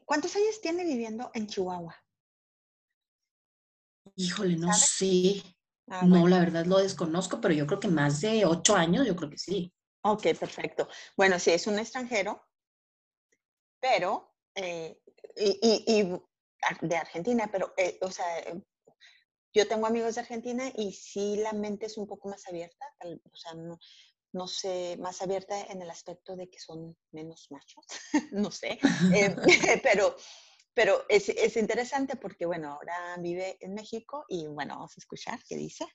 ¿Cuántos 0.06 0.37
años 0.37 0.60
tiene 0.62 0.84
viviendo 0.84 1.30
en 1.34 1.46
Chihuahua? 1.46 1.94
Híjole, 4.16 4.56
no 4.56 4.72
sé. 4.72 5.42
Ah, 5.88 6.05
no, 6.07 6.27
la 6.27 6.38
verdad 6.38 6.64
lo 6.64 6.79
desconozco, 6.79 7.40
pero 7.40 7.55
yo 7.55 7.66
creo 7.66 7.81
que 7.81 7.88
más 7.88 8.20
de 8.20 8.44
ocho 8.47 8.75
años, 8.75 9.07
yo 9.07 9.14
creo 9.14 9.31
que 9.31 9.38
sí. 9.38 9.73
Ok, 10.03 10.23
perfecto. 10.38 10.88
Bueno, 11.16 11.38
sí, 11.38 11.51
es 11.51 11.66
un 11.66 11.79
extranjero, 11.79 12.42
pero, 13.81 14.35
eh, 14.55 14.99
y, 15.37 16.11
de 16.81 16.97
Argentina, 16.97 17.49
pero, 17.51 17.75
eh, 17.77 17.99
o 18.01 18.11
sea, 18.11 18.27
yo 19.53 19.68
tengo 19.68 19.87
amigos 19.87 20.14
de 20.14 20.23
Argentina 20.23 20.70
y 20.75 20.92
sí 20.92 21.37
la 21.37 21.53
mente 21.53 21.87
es 21.87 21.97
un 21.97 22.07
poco 22.07 22.29
más 22.29 22.47
abierta, 22.49 22.85
o 23.03 23.37
sea, 23.37 23.55
no, 24.33 24.47
sé, 24.49 24.97
más 25.01 25.23
abierta 25.23 25.61
en 25.66 25.81
el 25.81 25.90
aspecto 25.90 26.35
de 26.35 26.51
que 26.51 26.59
son 26.59 26.97
menos 27.12 27.47
machos, 27.51 27.87
no 28.33 28.51
sé, 28.51 28.79
eh, 29.14 29.37
pero 29.83 30.16
pero 30.74 31.04
es, 31.08 31.28
es 31.28 31.56
interesante 31.56 32.16
porque, 32.16 32.46
bueno, 32.46 32.72
ahora 32.72 33.16
vive 33.20 33.56
en 33.60 33.74
México 33.74 34.24
y, 34.28 34.48
bueno, 34.48 34.74
vamos 34.74 34.92
a 34.96 35.00
escuchar 35.00 35.38
qué 35.48 35.56
dice. 35.56 35.87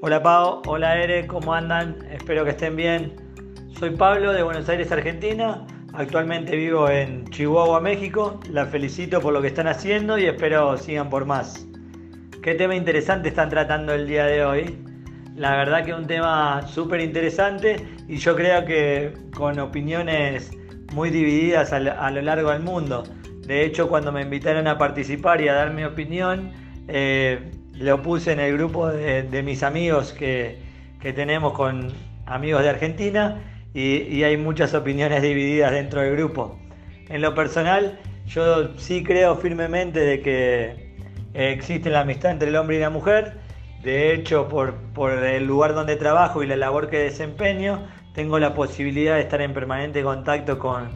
Hola 0.00 0.22
Pau, 0.22 0.62
hola 0.66 0.96
Ere, 1.02 1.26
¿cómo 1.26 1.52
andan? 1.52 2.04
Espero 2.10 2.44
que 2.44 2.52
estén 2.52 2.76
bien. 2.76 3.14
Soy 3.78 3.90
Pablo 3.90 4.32
de 4.32 4.42
Buenos 4.42 4.68
Aires, 4.68 4.90
Argentina. 4.90 5.66
Actualmente 5.92 6.56
vivo 6.56 6.88
en 6.88 7.28
Chihuahua, 7.30 7.80
México. 7.80 8.40
La 8.50 8.66
felicito 8.66 9.20
por 9.20 9.32
lo 9.32 9.42
que 9.42 9.48
están 9.48 9.68
haciendo 9.68 10.18
y 10.18 10.26
espero 10.26 10.76
sigan 10.78 11.10
por 11.10 11.26
más. 11.26 11.68
¿Qué 12.48 12.54
tema 12.54 12.74
interesante 12.74 13.28
están 13.28 13.50
tratando 13.50 13.92
el 13.92 14.08
día 14.08 14.24
de 14.24 14.42
hoy? 14.42 14.78
La 15.36 15.54
verdad 15.54 15.84
que 15.84 15.92
un 15.92 16.06
tema 16.06 16.66
súper 16.66 17.02
interesante 17.02 17.76
y 18.08 18.16
yo 18.16 18.34
creo 18.34 18.64
que 18.64 19.12
con 19.36 19.58
opiniones 19.58 20.50
muy 20.94 21.10
divididas 21.10 21.74
a 21.74 22.10
lo 22.10 22.22
largo 22.22 22.50
del 22.50 22.62
mundo. 22.62 23.04
De 23.46 23.66
hecho, 23.66 23.90
cuando 23.90 24.12
me 24.12 24.22
invitaron 24.22 24.66
a 24.66 24.78
participar 24.78 25.42
y 25.42 25.48
a 25.48 25.52
dar 25.52 25.74
mi 25.74 25.84
opinión, 25.84 26.50
eh, 26.88 27.50
lo 27.74 28.00
puse 28.00 28.32
en 28.32 28.40
el 28.40 28.54
grupo 28.54 28.88
de, 28.88 29.42
mis 29.42 29.62
amigos 29.62 30.14
que, 30.14 30.56
tenemos 31.02 31.52
con 31.52 31.92
amigos 32.24 32.62
de 32.62 32.70
Argentina 32.70 33.42
y, 33.74 34.22
hay 34.22 34.38
muchas 34.38 34.72
opiniones 34.72 35.20
divididas 35.20 35.72
dentro 35.72 36.00
del 36.00 36.16
grupo. 36.16 36.58
En 37.10 37.20
lo 37.20 37.34
personal, 37.34 37.98
yo 38.26 38.74
sí 38.78 39.04
creo 39.04 39.36
firmemente 39.36 40.00
de 40.00 40.22
que 40.22 40.87
existe 41.38 41.90
la 41.90 42.00
amistad 42.00 42.32
entre 42.32 42.48
el 42.48 42.56
hombre 42.56 42.76
y 42.76 42.80
la 42.80 42.90
mujer. 42.90 43.38
De 43.82 44.12
hecho, 44.12 44.48
por, 44.48 44.74
el 45.12 45.46
lugar 45.46 45.74
donde 45.74 45.96
trabajo 45.96 46.42
y 46.42 46.46
la 46.46 46.56
labor 46.56 46.90
que 46.90 46.98
desempeño, 46.98 47.86
tengo 48.14 48.38
la 48.38 48.54
posibilidad 48.54 49.14
de 49.14 49.20
estar 49.20 49.40
en 49.40 49.54
permanente 49.54 50.02
contacto 50.02 50.58
con, 50.58 50.88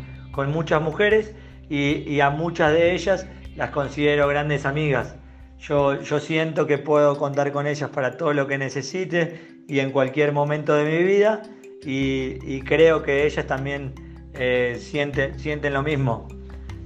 muchas 0.51 0.83
mujeres 0.83 1.35
y 1.69 2.21
a 2.21 2.31
muchas 2.31 2.73
de 2.73 2.93
ellas 2.93 3.27
las 3.57 3.71
considero 3.71 4.29
grandes 4.29 4.67
amigas. 4.67 5.17
Yo, 5.63 5.97
siento 6.19 6.67
que 6.67 6.79
puedo 6.79 7.17
contar 7.17 7.53
con 7.53 7.69
ellas 7.69 7.89
para 7.91 8.17
todo 8.17 8.33
lo 8.33 8.49
que 8.49 8.59
necesite 8.59 9.63
y 9.69 9.79
en 9.79 9.93
cualquier 9.93 10.33
momento 10.33 10.75
de 10.75 10.85
mi 10.85 11.05
vida 11.05 11.43
y, 11.85 12.61
creo 12.63 13.05
que 13.05 13.27
ellas 13.27 13.47
también 13.47 13.95
eh, 14.35 14.77
sienten, 14.81 15.39
sienten 15.39 15.73
lo 15.73 15.85
mismo. 15.85 16.27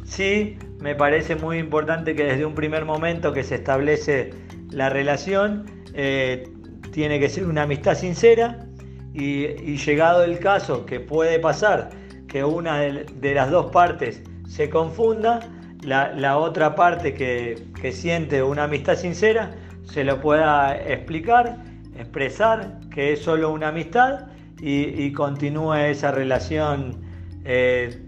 Sí, 0.06 0.56
me 0.80 0.94
parece 0.94 1.34
muy 1.34 1.58
importante 1.58 2.14
que 2.14 2.24
desde 2.24 2.46
un 2.46 2.54
primer 2.54 2.84
momento 2.84 3.32
que 3.32 3.42
se 3.42 3.56
establece 3.56 4.32
la 4.70 4.88
relación, 4.88 5.66
eh, 5.94 6.48
tiene 6.92 7.18
que 7.18 7.28
ser 7.28 7.46
una 7.46 7.62
amistad 7.62 7.94
sincera 7.94 8.66
y, 9.12 9.76
llegado 9.76 10.24
el 10.24 10.38
caso 10.38 10.86
que 10.86 11.00
puede 11.00 11.38
pasar 11.38 11.90
que 12.28 12.44
una 12.44 12.80
de 12.80 13.34
las 13.34 13.50
dos 13.50 13.70
partes 13.70 14.22
se 14.48 14.70
confunda, 14.70 15.40
la, 15.82 16.38
otra 16.38 16.74
parte 16.74 17.14
que, 17.14 17.92
siente 17.92 18.42
una 18.42 18.64
amistad 18.64 18.96
sincera 18.96 19.54
se 19.84 20.04
lo 20.04 20.20
pueda 20.20 20.76
explicar, 20.76 21.58
expresar 21.96 22.80
que 22.90 23.12
es 23.12 23.20
solo 23.20 23.52
una 23.52 23.68
amistad 23.68 24.26
y, 24.60 25.12
continúe 25.12 25.74
esa 25.74 26.12
relación 26.12 27.00
eh, 27.44 28.02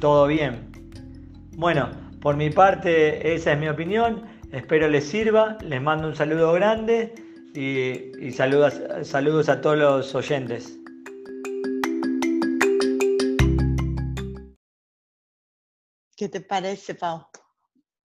todo 0.00 0.26
bien. 0.26 0.73
Bueno, 1.56 1.88
por 2.20 2.36
mi 2.36 2.50
parte 2.50 3.32
esa 3.32 3.52
es 3.52 3.58
mi 3.60 3.68
opinión, 3.68 4.26
espero 4.50 4.88
les 4.88 5.06
sirva, 5.06 5.56
les 5.62 5.80
mando 5.80 6.08
un 6.08 6.16
saludo 6.16 6.52
grande 6.52 7.14
y, 7.54 8.32
saludos, 8.32 8.74
saludos 9.04 9.48
a 9.48 9.60
todos 9.60 9.78
los 9.78 10.14
oyentes. 10.16 10.76
¿Qué 16.16 16.28
te 16.28 16.40
parece, 16.40 16.96
Pau? 16.96 17.24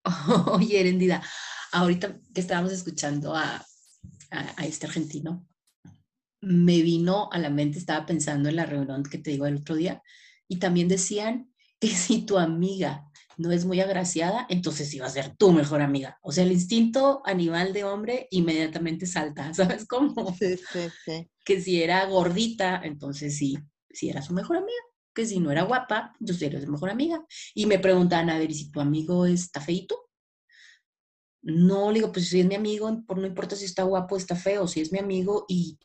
Oye, 0.51 0.79
Erendida, 0.79 1.23
ahorita 1.71 2.19
que 2.31 2.41
estábamos 2.41 2.71
escuchando 2.71 3.35
a, 3.35 3.65
este 4.63 4.85
argentino, 4.85 5.47
me 6.41 6.83
vino 6.83 7.29
a 7.31 7.39
la 7.39 7.49
mente, 7.49 7.79
estaba 7.79 8.05
pensando 8.05 8.47
en 8.47 8.57
la 8.57 8.67
reunión 8.67 9.01
que 9.01 9.17
te 9.17 9.31
digo 9.31 9.47
el 9.47 9.57
otro 9.57 9.73
día, 9.73 10.03
y 10.47 10.57
también 10.57 10.87
decían 10.87 11.51
que 11.79 11.87
si 11.87 12.27
tu 12.27 12.37
amiga 12.37 13.08
no 13.39 13.51
es 13.51 13.65
muy 13.65 13.79
agraciada, 13.79 14.45
entonces 14.49 14.93
iba 14.93 15.05
a 15.05 15.09
ser 15.09 15.35
tu 15.35 15.51
mejor 15.51 15.81
amiga. 15.81 16.19
O 16.21 16.31
sea, 16.31 16.43
el 16.43 16.51
instinto 16.51 17.21
animal 17.25 17.73
de 17.73 17.85
hombre 17.85 18.27
inmediatamente 18.31 19.05
salta, 19.05 19.53
¿sabes 19.53 19.87
cómo? 19.87 20.35
Sí, 20.37 20.57
sí, 20.57 20.89
sí. 21.05 21.31
Que 21.43 21.61
si 21.61 21.81
era 21.81 22.05
gordita, 22.05 22.81
entonces 22.83 23.37
sí, 23.37 23.57
sí 23.89 24.09
era 24.09 24.21
su 24.21 24.33
mejor 24.33 24.57
amiga 24.57 24.77
que 25.19 25.25
si 25.25 25.39
no 25.39 25.51
era 25.51 25.63
guapa, 25.63 26.13
yo 26.19 26.33
sería 26.33 26.61
su 26.61 26.71
mejor 26.71 26.89
amiga. 26.89 27.25
Y 27.53 27.65
me 27.65 27.79
preguntan, 27.79 28.29
a 28.29 28.37
ver, 28.37 28.51
¿y 28.51 28.53
si 28.53 28.71
tu 28.71 28.79
amigo 28.79 29.25
está 29.25 29.59
feito? 29.59 30.09
No, 31.41 31.91
le 31.91 31.99
digo, 31.99 32.11
pues 32.11 32.29
si 32.29 32.39
es 32.39 32.45
mi 32.45 32.55
amigo, 32.55 33.03
por 33.05 33.17
no 33.17 33.27
importa 33.27 33.55
si 33.55 33.65
está 33.65 33.83
guapo 33.83 34.15
o 34.15 34.17
está 34.17 34.35
feo, 34.35 34.67
si 34.67 34.81
es 34.81 34.91
mi 34.91 34.99
amigo 34.99 35.45
y, 35.47 35.77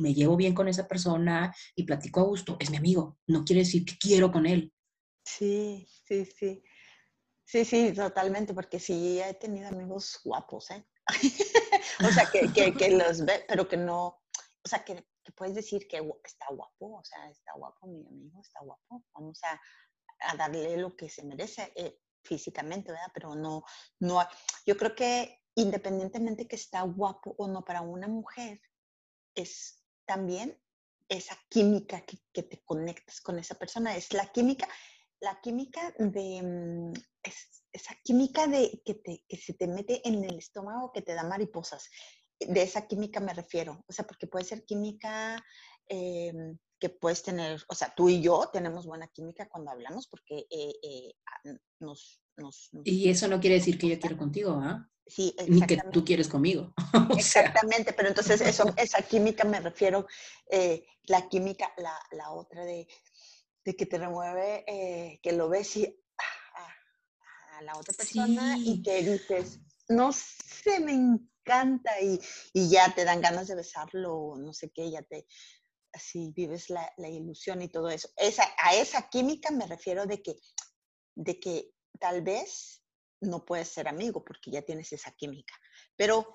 me 0.00 0.12
llevo 0.12 0.36
bien 0.36 0.52
con 0.52 0.66
esa 0.66 0.88
persona 0.88 1.54
y 1.76 1.84
platico 1.84 2.18
a 2.18 2.24
gusto, 2.24 2.56
es 2.58 2.70
mi 2.70 2.76
amigo. 2.76 3.16
No 3.28 3.44
quiere 3.44 3.60
decir 3.60 3.84
que 3.84 3.96
quiero 3.96 4.32
con 4.32 4.46
él. 4.46 4.72
Sí, 5.24 5.86
sí, 6.04 6.24
sí. 6.24 6.62
Sí, 7.50 7.64
sí, 7.64 7.92
totalmente, 7.92 8.54
porque 8.54 8.78
sí 8.78 9.20
he 9.20 9.34
tenido 9.34 9.68
amigos 9.68 10.20
guapos, 10.24 10.70
¿eh? 10.70 10.86
o 12.06 12.12
sea, 12.12 12.30
que, 12.30 12.52
que, 12.52 12.72
que 12.74 12.90
los 12.90 13.24
ve, 13.24 13.44
pero 13.48 13.66
que 13.66 13.76
no, 13.76 14.22
o 14.62 14.68
sea, 14.68 14.84
que 14.84 15.04
que 15.22 15.32
puedes 15.32 15.54
decir 15.54 15.86
que 15.86 15.98
está 16.24 16.46
guapo, 16.50 16.98
o 16.98 17.04
sea, 17.04 17.28
está 17.30 17.52
guapo 17.54 17.86
mi 17.86 18.06
amigo, 18.06 18.40
está 18.40 18.60
guapo, 18.60 19.04
vamos 19.14 19.40
a, 19.44 19.60
darle 20.36 20.76
lo 20.76 20.94
que 20.96 21.08
se 21.08 21.24
merece 21.24 21.72
eh, 21.74 21.98
físicamente, 22.22 22.92
¿verdad? 22.92 23.10
Pero 23.14 23.34
no, 23.34 23.64
no, 24.00 24.22
yo 24.66 24.76
creo 24.76 24.94
que 24.94 25.44
independientemente 25.54 26.46
que 26.46 26.56
está 26.56 26.82
guapo 26.82 27.34
o 27.38 27.48
no 27.48 27.64
para 27.64 27.80
una 27.80 28.06
mujer, 28.06 28.60
es 29.34 29.82
también 30.04 30.60
esa 31.08 31.36
química 31.48 32.02
que, 32.02 32.42
te 32.42 32.62
conectas 32.64 33.20
con 33.20 33.38
esa 33.38 33.54
persona, 33.54 33.96
es 33.96 34.12
la 34.12 34.30
química, 34.30 34.68
la 35.20 35.40
química 35.40 35.94
de, 35.98 36.42
mm, 36.42 36.92
esa 37.72 37.94
química 38.02 38.46
de 38.46 38.82
que, 38.84 38.94
te, 38.94 39.24
que 39.28 39.36
se 39.36 39.54
te 39.54 39.66
mete 39.66 40.06
en 40.08 40.24
el 40.24 40.38
estómago 40.38 40.92
que 40.92 41.02
te 41.02 41.14
da 41.14 41.22
mariposas 41.24 41.88
de 42.40 42.62
esa 42.62 42.86
química 42.86 43.20
me 43.20 43.34
refiero, 43.34 43.84
o 43.86 43.92
sea, 43.92 44.06
porque 44.06 44.26
puede 44.26 44.44
ser 44.44 44.64
química 44.64 45.44
em, 45.88 46.56
que 46.78 46.88
puedes 46.88 47.22
tener, 47.22 47.62
o 47.68 47.74
sea, 47.74 47.92
tú 47.94 48.08
y 48.08 48.22
yo 48.22 48.48
tenemos 48.52 48.86
buena 48.86 49.08
química 49.08 49.48
cuando 49.48 49.70
hablamos 49.70 50.08
porque 50.08 50.46
eh, 50.50 50.72
eh, 50.82 51.12
nos, 51.80 52.22
Y 52.84 53.10
eso 53.10 53.28
no 53.28 53.40
quiere 53.40 53.56
decir 53.56 53.78
que 53.78 53.88
yo 53.88 54.00
quiero 54.00 54.16
contigo, 54.16 54.58
¿ah? 54.62 54.88
Sí, 55.06 55.34
Ni 55.48 55.60
que 55.62 55.76
tú 55.92 56.04
quieres 56.04 56.28
conmigo. 56.28 56.72
exactamente, 57.18 57.92
pero 57.92 58.08
entonces 58.08 58.40
eso, 58.40 58.72
esa 58.76 59.02
química 59.02 59.44
me 59.44 59.60
refiero, 59.60 60.06
eh, 60.48 60.86
la 61.06 61.28
química, 61.28 61.72
la, 61.76 62.30
otra 62.30 62.64
de, 62.64 62.86
que 63.64 63.86
te 63.86 63.98
remueve, 63.98 65.20
que 65.22 65.32
lo 65.32 65.48
ves 65.48 65.76
y 65.76 65.86
ah, 66.18 67.58
a, 67.58 67.62
la 67.62 67.76
otra 67.76 67.94
persona 67.94 68.56
y 68.58 68.82
te 68.82 69.02
dices, 69.02 69.60
no 69.88 70.12
sé, 70.12 70.80
me 70.80 70.92
encanta 70.92 71.90
y, 72.00 72.20
ya 72.54 72.94
te 72.94 73.04
dan 73.04 73.20
ganas 73.20 73.48
de 73.48 73.56
besarlo, 73.56 74.34
no 74.38 74.52
sé 74.52 74.70
qué, 74.70 74.90
ya 74.90 75.02
te, 75.02 75.26
así 75.92 76.32
vives 76.34 76.70
la, 76.70 76.92
ilusión 77.08 77.62
y 77.62 77.68
todo 77.68 77.88
eso. 77.90 78.08
Esa, 78.16 78.44
a 78.62 78.74
esa 78.74 79.08
química 79.08 79.50
me 79.50 79.66
refiero 79.66 80.06
de 80.06 80.22
que, 80.22 80.36
de 81.14 81.38
que 81.38 81.70
tal 81.98 82.22
vez 82.22 82.82
no 83.20 83.44
puedes 83.44 83.68
ser 83.68 83.88
amigo 83.88 84.24
porque 84.24 84.50
ya 84.50 84.62
tienes 84.62 84.92
esa 84.92 85.12
química. 85.12 85.54
Pero 85.96 86.32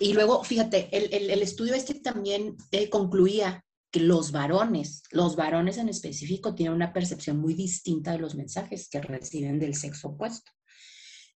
y 0.00 0.12
luego, 0.12 0.42
fíjate, 0.42 0.88
el, 0.92 1.42
estudio 1.42 1.74
este 1.74 2.00
también 2.00 2.56
eh, 2.72 2.90
concluía 2.90 3.64
que 3.90 4.00
los 4.00 4.32
varones, 4.32 5.02
los 5.10 5.36
varones 5.36 5.78
en 5.78 5.88
específico, 5.88 6.54
tienen 6.54 6.74
una 6.74 6.92
percepción 6.92 7.38
muy 7.38 7.54
distinta 7.54 8.12
de 8.12 8.18
los 8.18 8.34
mensajes 8.34 8.88
que 8.88 9.00
reciben 9.00 9.58
del 9.58 9.74
sexo 9.74 10.08
opuesto 10.08 10.50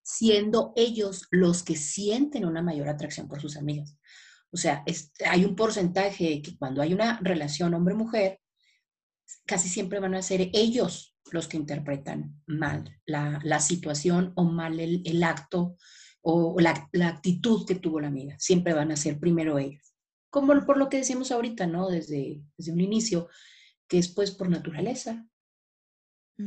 siendo 0.03 0.73
ellos 0.77 1.27
los 1.31 1.63
que 1.63 1.77
sienten 1.77 2.45
una 2.45 2.63
mayor 2.63 2.89
atracción 2.89 3.29
por 3.29 3.41
sus 3.41 3.57
amigas. 3.57 3.97
O 4.51 4.57
sea, 4.57 4.85
hay 5.27 5.45
un 5.45 5.57
porcentaje 5.57 6.43
que 6.43 6.57
cuando 6.59 6.83
hay 6.83 6.93
una 6.93 7.19
relación 7.23 7.73
hombre-mujer, 7.73 8.41
casi 9.47 9.69
siempre 9.69 9.99
van 10.01 10.15
a 10.15 10.23
ser 10.23 10.51
ellos 10.53 11.17
los 11.31 11.49
que 11.49 11.57
interpretan 11.57 12.43
mal 12.47 13.01
la, 13.07 13.61
situación 13.61 14.33
o 14.37 14.45
mal 14.45 14.79
el, 14.79 15.23
acto 15.23 15.77
o 16.21 16.61
la, 16.61 16.89
actitud 17.07 17.67
que 17.67 17.77
tuvo 17.77 18.01
la 18.01 18.09
amiga. 18.09 18.37
Siempre 18.39 18.75
van 18.75 18.93
a 18.93 18.97
ser 18.97 19.19
primero 19.19 19.59
ellos. 19.59 19.92
Como 20.33 20.65
por 20.65 20.79
lo 20.79 20.89
que 20.89 20.97
decimos 20.97 21.31
ahorita, 21.31 21.67
¿no? 21.67 21.91
Desde, 21.91 22.41
desde 22.57 22.73
un 22.73 22.81
inicio, 22.81 23.29
que 23.87 23.99
es 23.99 24.09
pues 24.09 24.31
por 24.31 24.49
naturaleza. 24.49 25.27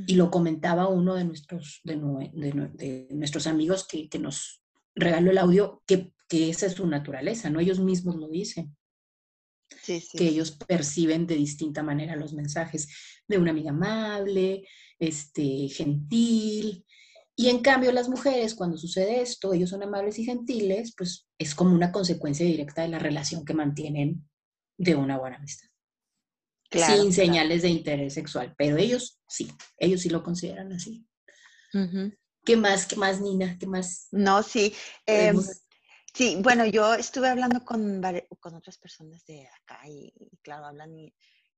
Y 0.07 0.15
lo 0.15 0.31
comentaba 0.31 0.87
uno 0.87 1.13
de 1.13 1.23
nuestros, 1.23 1.81
de, 1.83 3.07
nuestros 3.11 3.45
amigos 3.45 3.87
que, 3.87 4.09
nos 4.19 4.63
regaló 4.95 5.29
el 5.29 5.37
audio, 5.37 5.83
que, 5.85 6.11
esa 6.31 6.65
es 6.65 6.73
su 6.73 6.87
naturaleza, 6.87 7.51
¿no? 7.51 7.59
Ellos 7.59 7.79
mismos 7.79 8.15
lo 8.15 8.27
dicen. 8.27 8.75
que 9.85 10.27
ellos 10.27 10.57
perciben 10.67 11.27
de 11.27 11.35
distinta 11.35 11.83
manera 11.83 12.15
los 12.15 12.33
mensajes 12.33 12.89
de 13.27 13.37
una 13.37 13.51
amiga 13.51 13.69
amable, 13.69 14.67
este, 14.97 15.69
gentil. 15.69 16.83
Y 17.35 17.49
en 17.49 17.59
cambio 17.59 17.91
las 17.91 18.09
mujeres, 18.09 18.55
cuando 18.55 18.77
sucede 18.77 19.21
esto, 19.21 19.53
ellos 19.53 19.69
son 19.69 19.83
amables 19.83 20.17
y 20.17 20.25
gentiles, 20.25 20.95
pues 20.97 21.24
es 21.37 21.55
como 21.55 21.73
una 21.75 21.91
consecuencia 21.91 22.45
directa 22.45 22.81
de 22.83 22.89
la 22.89 22.99
relación 22.99 23.45
que 23.45 23.53
mantienen 23.53 24.29
de 24.77 24.95
una 24.95 25.17
buena 25.17 25.37
amistad. 25.37 25.67
Claro, 26.69 26.93
sin 27.03 27.11
claro. 27.13 27.13
señales 27.13 27.61
de 27.61 27.69
interés 27.69 28.13
sexual, 28.13 28.53
pero 28.57 28.77
ellos 28.77 29.19
sí, 29.27 29.51
ellos 29.77 30.01
sí 30.01 30.09
lo 30.09 30.23
consideran 30.23 30.73
así. 30.73 31.05
Ujú. 31.73 32.13
¿Qué 32.43 32.57
más? 32.57 32.85
¿Qué 32.85 32.95
más, 32.95 33.21
Nina? 33.21 33.57
¿Qué 33.57 33.65
más? 33.67 34.07
No, 34.11 34.41
sí. 34.43 34.73
podemos- 35.05 35.63
sí, 36.13 36.37
bueno, 36.41 36.65
yo 36.65 36.93
estuve 36.93 37.27
hablando 37.29 37.63
con, 37.63 38.01
con 38.39 38.55
otras 38.55 38.77
personas 38.77 39.25
de 39.25 39.47
acá 39.47 39.81
y, 39.87 40.13
y 40.15 40.37
claro, 40.37 40.65
hablan 40.65 40.91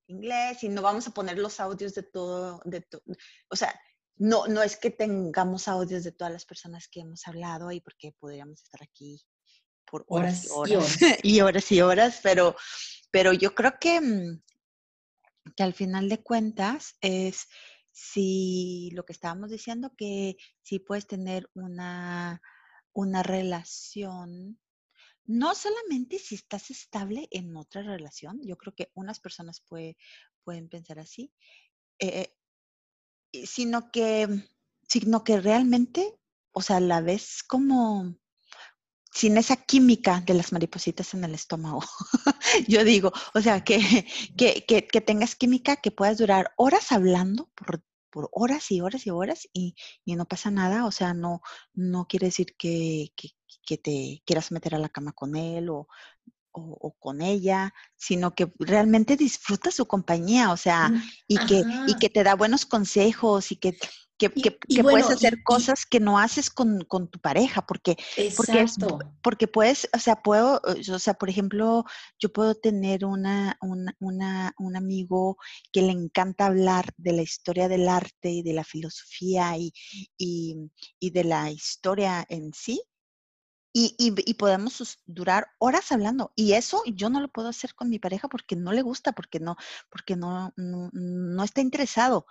inglés 0.07 0.63
y 0.63 0.69
no 0.69 0.81
vamos 0.81 1.07
a 1.07 1.11
poner 1.11 1.37
los 1.37 1.59
audios 1.59 1.93
de 1.93 2.03
todo, 2.03 2.61
de 2.65 2.81
to- 2.81 3.03
o 3.49 3.55
sea, 3.55 3.77
no, 4.17 4.47
no 4.47 4.63
es 4.63 4.77
que 4.77 4.89
tengamos 4.89 5.67
audios 5.67 6.03
de 6.03 6.11
todas 6.11 6.33
las 6.33 6.45
personas 6.45 6.87
que 6.87 7.01
hemos 7.01 7.27
hablado 7.27 7.71
y 7.71 7.81
porque 7.81 8.13
podríamos 8.19 8.63
estar 8.63 8.81
aquí 8.81 9.21
por 9.89 10.05
horas, 10.07 10.45
y 10.45 10.49
Horas 10.51 10.97
y 11.23 11.41
horas. 11.41 11.71
y 11.71 11.81
horas 11.81 12.19
pero, 12.21 12.55
pero 13.11 13.33
yo 13.33 13.55
creo 13.55 13.73
que, 13.79 13.99
mm, 14.01 14.41
que 15.55 15.63
al 15.63 15.73
final 15.73 16.09
de 16.09 16.21
cuentas 16.21 16.95
es 17.01 17.47
si 17.91 18.91
lo 18.93 19.05
que 19.05 19.13
estábamos 19.13 19.49
diciendo, 19.49 19.91
que 19.97 20.37
si 20.61 20.79
puedes 20.79 21.07
tener 21.07 21.49
una, 21.55 22.41
una 22.93 23.23
relación, 23.23 24.59
no 25.25 25.55
solamente 25.55 26.19
si 26.19 26.35
estás 26.35 26.69
estable 26.69 27.27
en 27.31 27.55
otra 27.57 27.81
relación, 27.81 28.39
yo 28.43 28.55
creo 28.57 28.75
que 28.75 28.91
unas 28.93 29.19
personas 29.19 29.61
puede- 29.61 29.97
pueden 30.43 30.69
pensar 30.69 30.99
así, 30.99 31.33
eh, 31.99 32.33
sino 33.45 33.91
que, 33.91 34.27
sino 34.87 35.23
que 35.23 35.39
realmente, 35.41 36.17
o 36.51 36.61
sea, 36.61 36.79
la 36.79 37.01
ves 37.01 37.43
como 37.43 38.15
sin 39.17 39.35
esa 39.39 39.55
química 39.55 40.21
de 40.21 40.35
las 40.35 40.51
maripositas 40.51 41.15
en 41.15 41.23
el 41.23 41.33
estómago. 41.33 41.81
Yo 42.67 42.83
digo, 42.83 43.11
o 43.33 43.41
sea, 43.41 43.63
que, 43.63 44.05
que, 44.37 44.63
que, 44.67 44.85
que 44.85 45.01
tengas 45.01 45.35
química, 45.35 45.77
que 45.77 45.89
puedas 45.89 46.19
durar 46.19 46.51
horas 46.55 46.91
hablando 46.91 47.49
por, 47.55 47.83
por 48.11 48.29
horas 48.31 48.69
y 48.71 48.79
horas 48.79 49.07
y 49.07 49.09
horas 49.09 49.47
y, 49.53 49.73
y 50.05 50.15
no 50.15 50.25
pasa 50.25 50.51
nada. 50.51 50.85
O 50.85 50.91
sea, 50.91 51.15
no, 51.15 51.41
no 51.73 52.05
quiere 52.05 52.27
decir 52.27 52.55
que, 52.59 53.11
que, 53.15 53.29
que 53.65 53.79
te 53.79 54.21
quieras 54.23 54.51
meter 54.51 54.75
a 54.75 54.79
la 54.79 54.89
cama 54.89 55.13
con 55.13 55.35
él 55.35 55.71
o, 55.71 55.87
o, 56.57 56.77
o 56.87 56.91
con 56.99 57.21
ella, 57.21 57.73
sino 57.95 58.33
que 58.35 58.51
realmente 58.59 59.15
disfrutas 59.15 59.75
su 59.75 59.85
compañía, 59.85 60.51
o 60.51 60.57
sea, 60.57 60.91
Mm, 60.91 61.01
y 61.27 61.37
que, 61.37 61.63
y 61.87 61.95
que 61.99 62.09
te 62.09 62.23
da 62.23 62.35
buenos 62.35 62.65
consejos 62.65 63.51
y 63.51 63.57
que, 63.57 63.77
que, 64.17 64.31
Y- 64.35 64.41
que- 64.41 64.57
y 64.67 64.75
que 64.75 64.81
puedes 64.83 65.05
bueno, 65.05 65.15
hacer 65.15 65.43
cosas 65.43 65.85
que 65.85 65.99
no 65.99 66.17
haces 66.17 66.49
con, 66.49 66.83
con 66.85 67.07
tu 67.09 67.19
pareja, 67.19 67.61
porque 67.67 67.95
porque 68.35 68.61
es 68.61 68.75
Exacto. 68.75 68.99
porque 69.23 69.47
puedes, 69.47 69.89
o 69.93 69.99
sea, 69.99 70.15
puedo, 70.23 70.61
o 70.93 70.99
sea, 70.99 71.13
por 71.15 71.29
ejemplo, 71.29 71.83
yo 72.19 72.29
puedo 72.31 72.55
tener 72.55 73.05
una, 73.05 73.57
una, 73.61 73.93
una- 73.99 74.53
un 74.57 74.75
amigo 74.75 75.37
que 75.71 75.81
le 75.81 75.91
encanta 75.91 76.45
hablar 76.47 76.85
de 76.97 77.11
la 77.13 77.21
historia 77.21 77.67
del 77.67 77.87
arte 77.89 78.29
y 78.31 78.41
de 78.43 78.53
la 78.53 78.63
filosofía 78.63 79.55
y, 79.57 79.71
y, 80.17 80.55
y 80.99 81.11
de 81.11 81.23
la 81.23 81.51
historia 81.51 82.25
en 82.29 82.51
sí. 82.53 82.81
Y, 83.79 83.95
y, 83.99 84.33
podemos 84.33 84.97
durar 85.05 85.49
horas 85.59 85.91
hablando. 85.91 86.31
Y 86.35 86.53
eso 86.53 86.81
yo 86.87 87.11
no 87.11 87.19
lo 87.21 87.27
puedo 87.27 87.49
hacer 87.49 87.75
con 87.75 87.91
mi 87.91 87.99
pareja 87.99 88.27
porque 88.27 88.55
no 88.55 88.73
le 88.73 88.81
gusta, 88.81 89.11
porque 89.11 89.39
no, 89.39 89.55
porque 89.91 90.15
no, 90.15 90.51
no 90.55 91.43
está 91.43 91.61
interesado. 91.61 92.25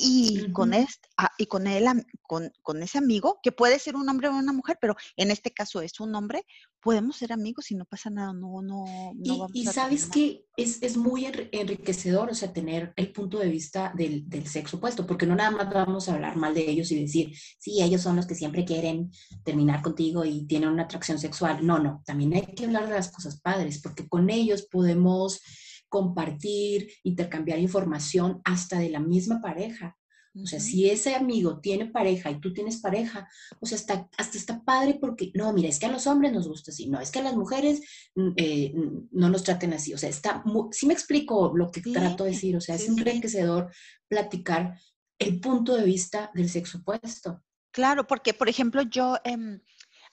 Y 0.00 0.52
con, 0.52 0.74
este, 0.74 1.08
y 1.38 1.46
con 1.46 1.66
él, 1.66 1.84
con, 2.22 2.52
con 2.62 2.80
ese 2.84 2.98
amigo, 2.98 3.40
que 3.42 3.50
puede 3.50 3.80
ser 3.80 3.96
un 3.96 4.08
hombre 4.08 4.28
o 4.28 4.36
una 4.36 4.52
mujer, 4.52 4.78
pero 4.80 4.94
en 5.16 5.32
este 5.32 5.50
caso 5.50 5.80
es 5.80 5.98
un 5.98 6.14
hombre, 6.14 6.46
podemos 6.80 7.16
ser 7.16 7.32
amigos 7.32 7.72
y 7.72 7.74
no 7.74 7.84
pasa 7.84 8.08
nada, 8.08 8.32
no, 8.32 8.62
no, 8.62 8.84
no 8.84 9.12
Y, 9.24 9.28
vamos 9.30 9.50
y 9.54 9.66
a 9.66 9.72
sabes 9.72 10.06
que 10.06 10.44
es, 10.56 10.80
es 10.82 10.96
muy 10.96 11.24
enri- 11.24 11.48
enriquecedor, 11.50 12.30
o 12.30 12.34
sea, 12.34 12.52
tener 12.52 12.92
el 12.94 13.10
punto 13.12 13.40
de 13.40 13.48
vista 13.48 13.92
del, 13.96 14.28
del 14.28 14.46
sexo 14.46 14.76
opuesto, 14.76 15.04
porque 15.04 15.26
no 15.26 15.34
nada 15.34 15.50
más 15.50 15.68
vamos 15.68 16.08
a 16.08 16.14
hablar 16.14 16.36
mal 16.36 16.54
de 16.54 16.70
ellos 16.70 16.92
y 16.92 17.00
decir, 17.00 17.32
sí, 17.58 17.82
ellos 17.82 18.00
son 18.00 18.14
los 18.14 18.26
que 18.26 18.36
siempre 18.36 18.64
quieren 18.64 19.10
terminar 19.44 19.82
contigo 19.82 20.24
y 20.24 20.46
tienen 20.46 20.68
una 20.68 20.84
atracción 20.84 21.18
sexual. 21.18 21.66
No, 21.66 21.80
no, 21.80 22.04
también 22.06 22.34
hay 22.34 22.42
que 22.54 22.66
hablar 22.66 22.86
de 22.88 22.94
las 22.94 23.10
cosas 23.10 23.40
padres, 23.40 23.80
porque 23.82 24.08
con 24.08 24.30
ellos 24.30 24.62
podemos 24.70 25.40
compartir, 25.88 26.90
intercambiar 27.02 27.58
información 27.58 28.40
hasta 28.44 28.78
de 28.78 28.90
la 28.90 29.00
misma 29.00 29.40
pareja. 29.40 29.96
O 30.40 30.46
sea, 30.46 30.60
si 30.60 30.88
ese 30.88 31.16
amigo 31.16 31.58
tiene 31.60 31.86
pareja 31.86 32.30
y 32.30 32.38
tú 32.40 32.52
tienes 32.52 32.76
pareja, 32.80 33.28
o 33.58 33.66
sea, 33.66 33.76
hasta, 33.76 34.08
hasta 34.16 34.38
está 34.38 34.62
padre 34.62 34.96
porque, 35.00 35.32
no, 35.34 35.52
mira, 35.52 35.68
es 35.68 35.80
que 35.80 35.86
a 35.86 35.90
los 35.90 36.06
hombres 36.06 36.32
nos 36.32 36.46
gusta 36.46 36.70
así, 36.70 36.88
no, 36.88 37.00
es 37.00 37.10
que 37.10 37.18
a 37.18 37.22
las 37.24 37.34
mujeres 37.34 37.80
mm, 38.14 38.28
eh, 38.36 38.72
mm, 38.72 39.08
no 39.12 39.30
nos 39.30 39.42
traten 39.42 39.72
así. 39.72 39.94
O 39.94 39.98
sea, 39.98 40.08
está, 40.08 40.42
mu- 40.44 40.68
sí 40.70 40.86
me 40.86 40.92
explico 40.94 41.52
lo 41.56 41.72
que 41.72 41.82
Sí, 41.82 41.92
trato 41.92 42.22
de 42.22 42.30
decir, 42.30 42.56
o 42.56 42.60
sea, 42.60 42.78
sí, 42.78 42.84
es 42.84 42.88
enriquecedor 42.90 43.72
platicar 44.06 44.78
el 45.18 45.40
punto 45.40 45.74
de 45.74 45.84
vista 45.84 46.30
del 46.34 46.48
sexo 46.48 46.78
opuesto. 46.78 47.42
Claro, 47.72 48.06
porque 48.06 48.32
por 48.34 48.48
ejemplo 48.48 48.82
yo 48.82 49.16
em, 49.24 49.60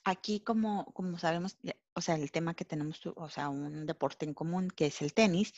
aquí 0.04 0.40
como, 0.40 0.86
como 0.94 1.20
sabemos, 1.20 1.58
o 1.96 2.02
sea, 2.02 2.16
el 2.16 2.32
tema 2.32 2.54
que 2.56 2.66
tenemos, 2.66 3.02
o 3.16 3.30
sea, 3.30 3.50
un 3.50 3.86
deporte 3.86 4.26
en 4.26 4.34
común 4.34 4.70
que 4.70 4.88
es 4.88 5.02
el 5.02 5.14
tenis, 5.14 5.54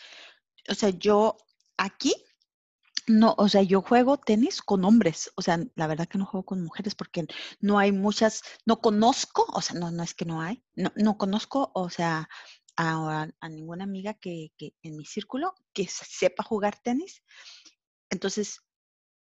o 0.69 0.75
sea, 0.75 0.89
yo 0.89 1.37
aquí 1.77 2.13
no, 3.07 3.35
o 3.37 3.47
sea, 3.49 3.61
yo 3.63 3.81
juego 3.81 4.17
tenis 4.17 4.61
con 4.61 4.83
hombres, 4.85 5.31
o 5.35 5.41
sea, 5.41 5.59
la 5.75 5.87
verdad 5.87 6.07
que 6.07 6.17
no 6.17 6.25
juego 6.25 6.45
con 6.45 6.63
mujeres 6.63 6.93
porque 6.95 7.25
no 7.61 7.79
hay 7.79 7.91
muchas, 7.91 8.43
no 8.65 8.81
conozco, 8.81 9.45
o 9.53 9.61
sea, 9.61 9.79
no, 9.79 9.91
no 9.91 10.03
es 10.03 10.13
que 10.13 10.25
no 10.25 10.41
hay, 10.41 10.63
no, 10.75 10.91
no 10.95 11.17
conozco, 11.17 11.71
o 11.73 11.89
sea, 11.89 12.29
a, 12.77 13.27
ninguna 13.49 13.85
amiga 13.85 14.13
que, 14.15 14.51
que 14.57 14.73
en 14.83 14.97
mi 14.97 15.05
círculo 15.05 15.53
que 15.73 15.87
se- 15.87 16.05
sepa 16.05 16.43
jugar 16.43 16.77
tenis. 16.83 17.23
Entonces, 18.09 18.61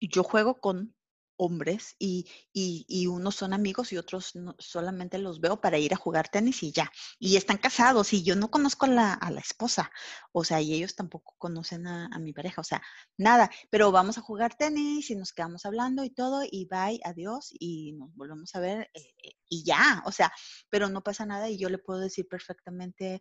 yo 0.01 0.25
juego 0.25 0.61
con 0.61 0.97
hombres 1.39 1.97
y, 1.99 2.27
y- 2.53 2.85
y 2.89 3.07
unos 3.07 3.37
son 3.37 3.53
amigos 3.55 3.93
y 3.93 3.97
otros 3.99 4.33
solamente 4.59 5.19
los 5.19 5.41
veo 5.41 5.61
para 5.61 5.79
ir 5.79 5.95
a 5.95 5.97
jugar 5.97 6.29
tenis 6.29 6.63
y 6.63 6.73
ya. 6.73 6.91
Y 7.19 7.37
están 7.37 7.59
casados 7.59 8.13
y 8.13 8.23
yo 8.23 8.37
no 8.37 8.51
conozco 8.51 8.87
a 8.87 8.89
la, 8.91 9.15
a 9.15 9.31
la 9.31 9.41
esposa, 9.41 9.91
o 10.33 10.45
sea, 10.45 10.61
y 10.61 10.75
ellos 10.75 10.95
tampoco 10.95 11.35
conocen 11.39 11.87
a, 11.87 12.07
a 12.07 12.19
mi 12.19 12.33
pareja, 12.33 12.61
o 12.61 12.65
sea, 12.65 12.83
nada, 13.17 13.51
pero 13.71 13.93
vamos 13.93 14.19
a 14.19 14.21
jugar 14.23 14.57
tenis 14.57 15.11
y 15.11 15.17
nos 15.17 15.33
quedamos 15.33 15.65
hablando 15.67 16.05
y 16.05 16.11
todo 16.11 16.43
y 16.51 16.67
bye, 16.71 17.01
adiós 17.05 17.49
y 17.59 17.93
nos 17.93 18.15
volvemos 18.15 18.55
a 18.55 18.61
ver 18.61 18.91
eh, 18.95 19.01
eh, 19.25 19.33
y 19.49 19.65
ya, 19.65 20.03
o 20.07 20.13
sea, 20.13 20.33
pero 20.71 20.89
no 20.89 21.03
pasa 21.03 21.27
nada 21.27 21.49
y 21.49 21.59
yo 21.59 21.69
le 21.71 21.79
puedo 21.79 22.01
decir 22.01 22.27
perfectamente, 22.29 23.21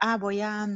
ah, 0.00 0.18
voy 0.18 0.40
a 0.42 0.68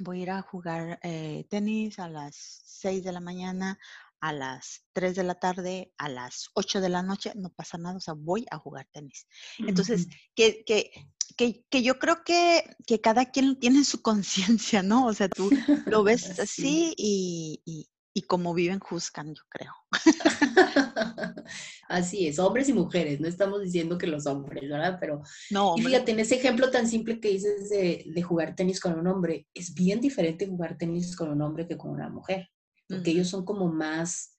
voy 0.00 0.20
a 0.20 0.22
ir 0.22 0.30
a 0.30 0.42
jugar 0.42 0.98
eh, 1.02 1.46
tenis 1.50 1.98
a 1.98 2.08
las 2.08 2.34
6 2.36 3.04
de 3.04 3.12
la 3.12 3.20
mañana, 3.20 3.78
a 4.24 4.32
las 4.32 4.86
3 4.94 5.16
de 5.16 5.22
la 5.22 5.34
tarde, 5.34 5.92
a 5.98 6.08
las 6.08 6.48
8 6.54 6.80
de 6.80 6.88
la 6.88 7.02
noche, 7.02 7.32
no 7.36 7.50
pasa 7.50 7.76
nada, 7.76 7.98
o 7.98 8.00
sea, 8.00 8.14
voy 8.14 8.46
a 8.50 8.56
jugar 8.56 8.88
tenis. 8.90 9.26
Entonces, 9.58 10.08
que, 10.34 10.64
que, 10.64 10.90
que, 11.36 11.66
que 11.68 11.82
yo 11.82 11.98
creo 11.98 12.24
que, 12.24 12.64
que 12.86 13.02
cada 13.02 13.30
quien 13.30 13.58
tiene 13.60 13.84
su 13.84 14.00
conciencia, 14.00 14.82
¿no? 14.82 15.04
O 15.04 15.12
sea, 15.12 15.28
tú 15.28 15.50
lo 15.84 16.02
ves 16.04 16.22
Sí. 16.22 16.40
así 16.40 16.94
y, 16.96 17.60
y, 17.66 17.90
y 18.14 18.22
como 18.22 18.54
viven, 18.54 18.80
juzgan, 18.80 19.34
yo 19.34 19.42
creo. 19.50 19.72
Así 21.88 22.26
es, 22.26 22.38
hombres 22.38 22.70
y 22.70 22.72
mujeres, 22.72 23.20
no 23.20 23.28
estamos 23.28 23.60
diciendo 23.62 23.98
que 23.98 24.06
los 24.06 24.24
hombres, 24.26 24.68
¿verdad? 24.70 24.96
Pero 25.00 25.20
No, 25.50 25.74
Y 25.76 25.82
fíjate, 25.82 26.12
en 26.12 26.20
ese 26.20 26.36
ejemplo 26.36 26.70
tan 26.70 26.88
simple 26.88 27.20
que 27.20 27.28
dices 27.28 27.68
de, 27.68 28.04
de 28.06 28.22
jugar 28.22 28.56
tenis 28.56 28.80
con 28.80 28.98
un 28.98 29.06
hombre, 29.06 29.48
es 29.52 29.74
bien 29.74 30.00
diferente 30.00 30.46
jugar 30.46 30.78
tenis 30.78 31.14
con 31.14 31.28
un 31.30 31.42
hombre 31.42 31.66
que 31.68 31.76
con 31.76 31.90
una 31.90 32.08
mujer, 32.08 32.48
porque 32.90 33.10
Ujú. 33.10 33.18
ellos 33.18 33.28
son 33.28 33.44
como 33.44 33.68
más, 33.72 34.36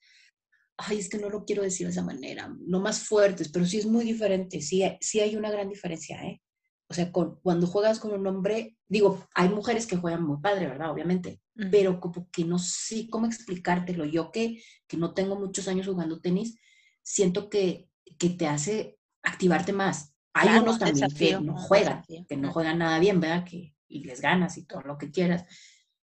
ay, 0.78 1.00
es 1.00 1.10
que 1.10 1.18
no 1.18 1.30
lo 1.30 1.46
quiero 1.46 1.64
decir 1.64 1.88
de 1.88 1.92
esa 1.92 2.04
manera, 2.04 2.54
no 2.60 2.80
más 2.80 3.00
fuertes, 3.08 3.50
pero 3.50 3.66
sí 3.66 3.78
es 3.78 3.86
muy 3.86 4.06
diferente, 4.06 4.62
sí, 4.62 4.84
sí 5.02 5.20
hay 5.22 5.36
una 5.36 5.52
gran 5.52 5.70
diferencia, 5.70 6.22
¿eh? 6.26 6.42
O 6.88 6.94
sea, 6.94 7.12
con- 7.12 7.40
cuando 7.42 7.66
juegas 7.68 8.00
con 8.00 8.14
un 8.14 8.28
hombre, 8.28 8.78
digo, 8.88 9.26
hay 9.34 9.50
mujeres 9.50 9.88
que 9.88 9.98
juegan 9.98 10.24
muy 10.24 10.40
padre, 10.42 10.68
¿verdad? 10.68 10.92
Obviamente, 10.92 11.42
Ujú. 11.56 11.70
pero 11.72 12.00
como 12.00 12.30
que 12.32 12.44
no 12.46 12.60
sé 12.60 13.08
cómo 13.10 13.26
explicártelo. 13.26 14.06
Yo 14.06 14.32
que, 14.32 14.62
que 14.88 14.98
no 14.98 15.14
tengo 15.14 15.36
muchos 15.40 15.68
años 15.68 15.88
jugando 15.88 16.20
tenis, 16.22 16.60
siento 17.02 17.50
que, 17.50 17.90
que 18.20 18.30
te 18.30 18.48
hace 18.48 19.00
activarte 19.24 19.74
más. 19.74 20.14
Hay 20.34 20.50
Claro, 20.50 20.62
unos 20.64 20.76
un 20.76 20.80
también 20.80 21.10
desafío, 21.10 21.40
que 21.40 21.46
no 21.46 21.58
juegan, 21.58 22.06
desafío. 22.06 22.26
que 22.28 22.38
no 22.38 22.52
juegan 22.52 22.78
nada 22.80 23.00
bien, 23.00 23.20
¿verdad? 23.20 23.46
Que, 23.46 23.74
y 23.88 24.04
les 24.04 24.22
ganas 24.22 24.58
y 24.58 24.66
todo 24.66 24.82
lo 24.82 24.98
que 24.98 25.10
quieras. 25.12 25.46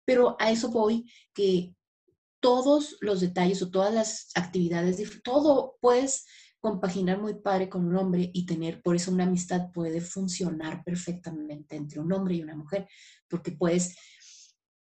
Pero 0.04 0.36
a 0.40 0.50
eso 0.50 0.70
voy, 0.70 1.10
que 1.34 1.74
todos 2.40 2.96
los 3.00 3.20
detalles 3.20 3.62
o 3.62 3.70
todas 3.70 3.94
las 3.94 4.30
actividades, 4.34 5.00
todo 5.22 5.76
puedes 5.80 6.26
compaginar 6.60 7.20
muy 7.20 7.34
padre 7.34 7.68
con 7.68 7.86
un 7.86 7.96
hombre 7.96 8.30
y 8.32 8.44
tener, 8.44 8.82
por 8.82 8.94
eso 8.94 9.10
una 9.10 9.24
amistad 9.24 9.70
puede 9.72 10.00
funcionar 10.00 10.84
perfectamente 10.84 11.76
entre 11.76 12.00
un 12.00 12.12
hombre 12.12 12.34
y 12.34 12.42
una 12.42 12.54
mujer, 12.54 12.86
porque 13.28 13.52
puedes, 13.52 13.96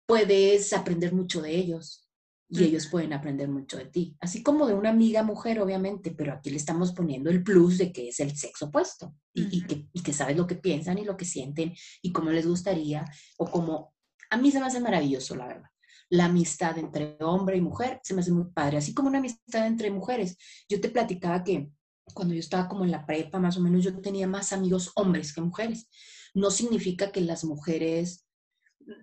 puedes 0.05 0.73
aprender 0.73 1.13
mucho 1.13 1.41
de 1.41 1.55
ellos 1.55 2.07
y 2.53 2.65
ellos 2.65 2.87
pueden 2.87 3.13
aprender 3.13 3.47
mucho 3.47 3.77
de 3.77 3.85
ti, 3.85 4.17
así 4.19 4.43
como 4.43 4.67
de 4.67 4.73
una 4.73 4.89
amiga 4.89 5.23
mujer, 5.23 5.61
obviamente, 5.61 6.11
pero 6.11 6.33
aquí 6.33 6.49
le 6.49 6.57
estamos 6.57 6.91
poniendo 6.91 7.29
el 7.29 7.43
plus 7.43 7.77
de 7.77 7.93
que 7.93 8.09
es 8.09 8.19
el 8.19 8.35
sexo 8.35 8.65
opuesto 8.65 9.15
y, 9.33 9.65
que, 9.65 9.87
y 9.93 10.03
que 10.03 10.11
sabes 10.11 10.35
lo 10.35 10.45
que 10.45 10.55
piensan 10.55 10.97
y 10.97 11.05
lo 11.05 11.15
que 11.15 11.23
sienten 11.23 11.73
y 12.01 12.11
cómo 12.11 12.29
les 12.29 12.45
gustaría 12.45 13.05
o 13.37 13.49
cómo 13.49 13.93
A 14.29 14.35
mí 14.35 14.51
se 14.51 14.59
me 14.59 14.65
hace 14.65 14.81
maravilloso, 14.81 15.33
la 15.37 15.47
verdad. 15.47 15.69
La 16.11 16.25
amistad 16.25 16.77
entre 16.77 17.17
hombre 17.21 17.57
y 17.57 17.61
mujer 17.61 17.99
se 18.03 18.13
me 18.13 18.21
hace 18.21 18.31
muy 18.31 18.51
padre, 18.51 18.77
así 18.77 18.93
como 18.93 19.07
una 19.09 19.17
amistad 19.17 19.65
entre 19.65 19.89
mujeres. 19.89 20.37
Yo 20.69 20.79
te 20.79 20.89
platicaba 20.89 21.43
que 21.43 21.71
cuando 22.13 22.33
yo 22.33 22.39
estaba 22.39 22.67
como 22.67 22.83
en 22.83 22.91
la 22.91 23.05
prepa, 23.05 23.39
más 23.39 23.57
o 23.57 23.61
menos, 23.61 23.83
yo 23.83 23.99
tenía 24.01 24.27
más 24.27 24.53
amigos 24.53 24.91
hombres 24.95 25.33
que 25.33 25.41
mujeres. 25.41 25.89
No 26.33 26.51
significa 26.51 27.11
que 27.11 27.21
las 27.21 27.43
mujeres, 27.43 28.27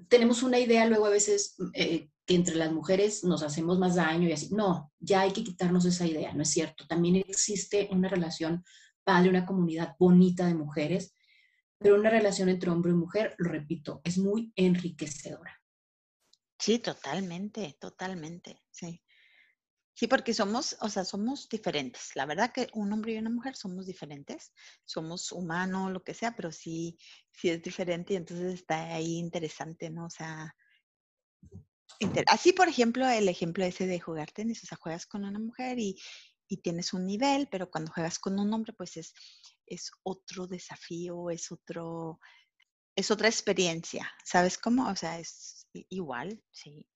tenemos 0.08 0.42
una 0.42 0.58
idea 0.58 0.86
luego 0.86 1.06
a 1.06 1.10
veces 1.10 1.56
eh, 1.74 2.10
que 2.26 2.34
entre 2.34 2.56
las 2.56 2.72
mujeres 2.72 3.24
nos 3.24 3.42
hacemos 3.42 3.78
más 3.78 3.94
daño 3.94 4.28
y 4.28 4.32
así. 4.32 4.54
No, 4.54 4.92
ya 5.00 5.22
hay 5.22 5.32
que 5.32 5.44
quitarnos 5.44 5.86
esa 5.86 6.06
idea, 6.06 6.34
no 6.34 6.42
es 6.42 6.50
cierto. 6.50 6.86
También 6.86 7.16
existe 7.16 7.88
una 7.90 8.08
relación 8.08 8.64
padre, 9.02 9.30
una 9.30 9.46
comunidad 9.46 9.96
bonita 9.98 10.46
de 10.46 10.54
mujeres, 10.54 11.14
pero 11.78 11.94
una 11.94 12.10
relación 12.10 12.50
entre 12.50 12.70
hombre 12.70 12.92
y 12.92 12.96
mujer, 12.96 13.34
lo 13.38 13.50
repito, 13.50 14.02
es 14.04 14.18
muy 14.18 14.52
enriquecedora. 14.56 15.57
Sí, 16.58 16.78
totalmente, 16.78 17.76
totalmente, 17.80 18.62
sí. 18.70 19.02
Sí, 19.94 20.06
porque 20.08 20.34
somos, 20.34 20.76
o 20.80 20.88
sea, 20.90 21.04
somos 21.04 21.48
diferentes. 21.48 22.16
La 22.16 22.26
verdad 22.26 22.52
que 22.52 22.68
un 22.74 22.92
hombre 22.92 23.14
y 23.14 23.18
una 23.18 23.30
mujer 23.30 23.56
somos 23.56 23.86
diferentes. 23.86 24.52
Somos 24.84 25.32
humanos, 25.32 25.92
lo 25.92 26.04
que 26.04 26.14
sea, 26.14 26.36
pero 26.36 26.52
sí, 26.52 26.98
sí 27.32 27.50
es 27.50 27.62
diferente 27.62 28.14
y 28.14 28.16
entonces 28.16 28.54
está 28.54 28.94
ahí 28.94 29.18
interesante, 29.18 29.90
¿no? 29.90 30.06
O 30.06 30.10
sea, 30.10 30.54
así, 32.28 32.52
por 32.52 32.68
ejemplo, 32.68 33.08
el 33.08 33.28
ejemplo 33.28 33.64
ese 33.64 33.86
de 33.86 34.00
jugar 34.00 34.30
tenis, 34.32 34.62
o 34.64 34.66
sea, 34.66 34.78
juegas 34.78 35.06
con 35.06 35.24
una 35.24 35.38
mujer 35.38 35.78
y, 35.78 35.96
y 36.48 36.58
tienes 36.58 36.92
un 36.92 37.06
nivel, 37.06 37.48
pero 37.50 37.70
cuando 37.70 37.92
juegas 37.92 38.18
con 38.18 38.38
un 38.38 38.52
hombre, 38.52 38.72
pues 38.72 38.96
es, 38.96 39.12
es 39.66 39.90
otro 40.02 40.46
desafío, 40.46 41.30
es 41.30 41.50
otro, 41.52 42.20
es 42.96 43.10
otra 43.10 43.28
experiencia. 43.28 44.10
¿Sabes 44.24 44.58
cómo? 44.58 44.88
O 44.90 44.96
sea, 44.96 45.18
es 45.20 45.57
igual, 45.88 46.42
sí. 46.50 46.86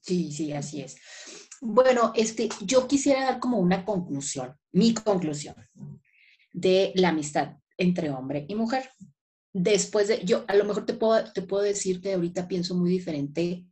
Sí, 0.00 0.32
sí, 0.32 0.52
así 0.52 0.80
es. 0.80 0.96
Bueno, 1.60 2.12
este, 2.16 2.48
yo 2.62 2.88
quisiera 2.88 3.24
dar 3.24 3.38
como 3.38 3.58
una 3.58 3.84
conclusión, 3.84 4.56
mi 4.72 4.94
conclusión 4.94 5.54
de 6.52 6.92
la 6.94 7.10
amistad 7.10 7.58
entre 7.76 8.10
hombre 8.10 8.46
y 8.48 8.54
mujer. 8.54 8.90
Después 9.52 10.08
de, 10.08 10.24
yo 10.24 10.44
a 10.48 10.54
lo 10.54 10.64
mejor 10.64 10.86
te 10.86 10.94
puedo, 10.94 11.30
te 11.32 11.42
puedo 11.42 11.62
decir 11.62 12.00
que 12.00 12.14
ahorita 12.14 12.48
pienso 12.48 12.74
muy 12.74 12.90
diferente 12.90 13.66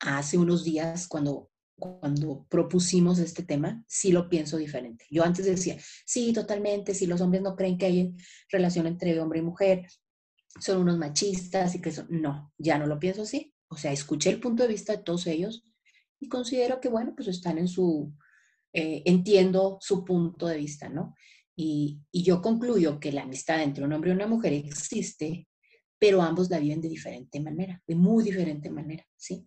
hace 0.00 0.38
unos 0.38 0.64
días 0.64 1.06
cuando, 1.06 1.50
cuando 1.78 2.46
propusimos 2.48 3.18
este 3.18 3.42
tema, 3.42 3.84
sí 3.86 4.12
lo 4.12 4.28
pienso 4.28 4.56
diferente. 4.56 5.04
Yo 5.10 5.22
antes 5.22 5.44
decía, 5.44 5.76
sí, 6.04 6.32
totalmente, 6.32 6.94
si 6.94 7.06
los 7.06 7.20
hombres 7.20 7.42
no 7.42 7.54
creen 7.54 7.78
que 7.78 7.86
hay 7.86 8.14
relación 8.48 8.86
entre 8.86 9.18
hombre 9.20 9.40
y 9.40 9.42
mujer, 9.42 9.86
son 10.58 10.80
unos 10.80 10.98
machistas 10.98 11.74
y 11.74 11.80
que 11.80 11.92
son, 11.92 12.06
no, 12.10 12.52
ya 12.58 12.78
no 12.78 12.86
lo 12.86 12.98
pienso 12.98 13.22
así. 13.22 13.54
O 13.68 13.76
sea, 13.76 13.92
escuché 13.92 14.30
el 14.30 14.40
punto 14.40 14.62
de 14.62 14.68
vista 14.68 14.96
de 14.96 15.02
todos 15.02 15.26
ellos 15.26 15.64
y 16.18 16.28
considero 16.28 16.80
que, 16.80 16.88
bueno, 16.88 17.14
pues 17.14 17.28
están 17.28 17.58
en 17.58 17.68
su, 17.68 18.12
eh, 18.72 19.02
entiendo 19.06 19.78
su 19.80 20.04
punto 20.04 20.46
de 20.46 20.56
vista, 20.56 20.88
¿no? 20.88 21.14
Y, 21.56 22.00
y, 22.10 22.22
yo 22.22 22.40
concluyo 22.40 22.98
que 22.98 23.12
la 23.12 23.22
amistad 23.22 23.62
entre 23.62 23.84
un 23.84 23.92
hombre 23.92 24.10
y 24.10 24.14
una 24.14 24.26
mujer 24.26 24.52
existe, 24.52 25.46
pero 25.98 26.22
ambos 26.22 26.48
la 26.48 26.58
viven 26.58 26.80
de 26.80 26.88
diferente 26.88 27.38
manera, 27.40 27.82
de 27.86 27.94
muy 27.94 28.24
diferente 28.24 28.70
manera, 28.70 29.06
¿sí? 29.16 29.46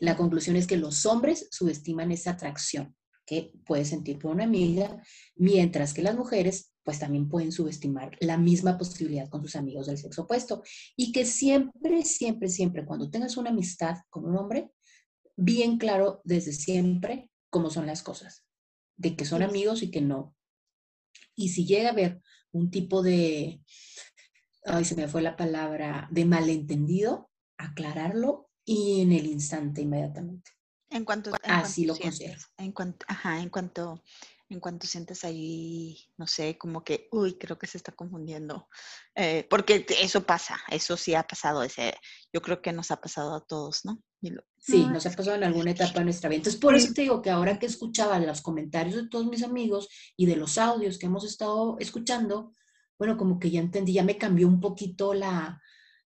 La 0.00 0.16
conclusión 0.16 0.56
es 0.56 0.66
que 0.66 0.76
los 0.76 1.06
hombres 1.06 1.48
subestiman 1.50 2.12
esa 2.12 2.32
atracción 2.32 2.94
que 3.26 3.52
puede 3.64 3.84
sentir 3.84 4.18
por 4.18 4.32
una 4.32 4.44
amiga, 4.44 5.02
mientras 5.36 5.94
que 5.94 6.02
las 6.02 6.16
mujeres 6.16 6.73
pues 6.84 6.98
también 6.98 7.28
pueden 7.28 7.50
subestimar 7.50 8.16
la 8.20 8.36
misma 8.36 8.76
posibilidad 8.76 9.28
con 9.28 9.42
sus 9.42 9.56
amigos 9.56 9.86
del 9.86 9.98
sexo 9.98 10.22
opuesto. 10.22 10.62
Y 10.96 11.12
que 11.12 11.24
siempre, 11.24 12.04
siempre, 12.04 12.48
siempre, 12.48 12.84
cuando 12.84 13.10
tengas 13.10 13.36
una 13.36 13.50
amistad 13.50 13.96
con 14.10 14.26
un 14.26 14.36
hombre, 14.36 14.70
bien 15.36 15.78
claro 15.78 16.20
desde 16.24 16.52
siempre 16.52 17.30
cómo 17.50 17.70
son 17.70 17.86
las 17.86 18.02
cosas, 18.02 18.44
de 18.96 19.16
que 19.16 19.24
son 19.24 19.42
amigos 19.42 19.82
y 19.82 19.90
que 19.90 20.02
no. 20.02 20.36
Y 21.34 21.48
si 21.48 21.66
llega 21.66 21.88
a 21.88 21.92
haber 21.92 22.20
un 22.52 22.70
tipo 22.70 23.02
de, 23.02 23.62
ay, 24.64 24.84
se 24.84 24.94
me 24.94 25.08
fue 25.08 25.22
la 25.22 25.36
palabra, 25.36 26.08
de 26.12 26.24
malentendido, 26.24 27.30
aclararlo 27.56 28.50
y 28.64 29.00
en 29.00 29.12
el 29.12 29.26
instante 29.26 29.80
inmediatamente. 29.80 30.50
En 30.90 31.04
cuanto, 31.04 31.32
así 31.42 31.86
lo 31.86 31.96
considero. 31.96 32.38
En 32.58 32.72
cuanto, 32.72 33.04
ajá, 33.08 33.40
en 33.40 33.48
cuanto 33.48 34.02
en 34.48 34.60
cuanto 34.60 34.86
sientes 34.86 35.24
ahí, 35.24 35.98
no 36.16 36.26
sé, 36.26 36.58
como 36.58 36.84
que, 36.84 37.08
uy, 37.12 37.38
creo 37.38 37.58
que 37.58 37.66
se 37.66 37.78
está 37.78 37.92
confundiendo. 37.92 38.68
Eh, 39.14 39.46
porque 39.48 39.86
eso 40.00 40.24
pasa, 40.24 40.58
eso 40.70 40.96
sí 40.96 41.14
ha 41.14 41.22
pasado, 41.22 41.62
ese, 41.62 41.94
yo 42.32 42.42
creo 42.42 42.60
que 42.60 42.72
nos 42.72 42.90
ha 42.90 43.00
pasado 43.00 43.34
a 43.34 43.44
todos, 43.44 43.84
¿no? 43.84 44.00
sí, 44.58 44.86
nos 44.86 45.04
ha 45.04 45.10
pasado 45.10 45.36
en 45.36 45.44
alguna 45.44 45.72
etapa 45.72 45.98
de 45.98 46.04
nuestra 46.04 46.28
vida. 46.28 46.38
Entonces, 46.38 46.60
por 46.60 46.74
eso 46.74 46.92
te 46.94 47.02
digo 47.02 47.20
que 47.20 47.30
ahora 47.30 47.58
que 47.58 47.66
escuchaba 47.66 48.18
los 48.18 48.40
comentarios 48.40 48.96
de 48.96 49.08
todos 49.08 49.26
mis 49.26 49.42
amigos 49.42 49.88
y 50.16 50.26
de 50.26 50.36
los 50.36 50.56
audios 50.56 50.98
que 50.98 51.06
hemos 51.06 51.24
estado 51.24 51.76
escuchando, 51.78 52.52
bueno, 52.98 53.16
como 53.16 53.38
que 53.38 53.50
ya 53.50 53.60
entendí, 53.60 53.92
ya 53.92 54.02
me 54.02 54.16
cambió 54.16 54.48
un 54.48 54.60
poquito 54.60 55.12
la, 55.12 55.60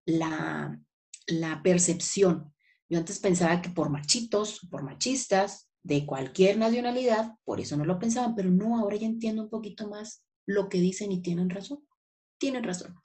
la, 0.06 0.78
la 1.26 1.62
percepción. 1.62 2.54
Yo 2.88 2.98
antes 2.98 3.18
pensaba 3.18 3.60
que 3.60 3.70
por 3.70 3.90
machitos, 3.90 4.60
por 4.70 4.82
machistas, 4.82 5.65
de 5.86 6.04
cualquier 6.04 6.58
nacionalidad, 6.58 7.34
por 7.44 7.60
eso 7.60 7.76
no 7.76 7.84
lo 7.84 7.98
pensaban, 7.98 8.34
pero 8.34 8.50
no, 8.50 8.78
ahora 8.78 8.96
ya 8.96 9.06
entiendo 9.06 9.42
un 9.42 9.50
poquito 9.50 9.88
más 9.88 10.24
lo 10.44 10.68
que 10.68 10.80
dicen 10.80 11.12
y 11.12 11.22
tienen 11.22 11.48
razón. 11.48 11.86
Tienen 12.38 12.64
razón. 12.64 12.96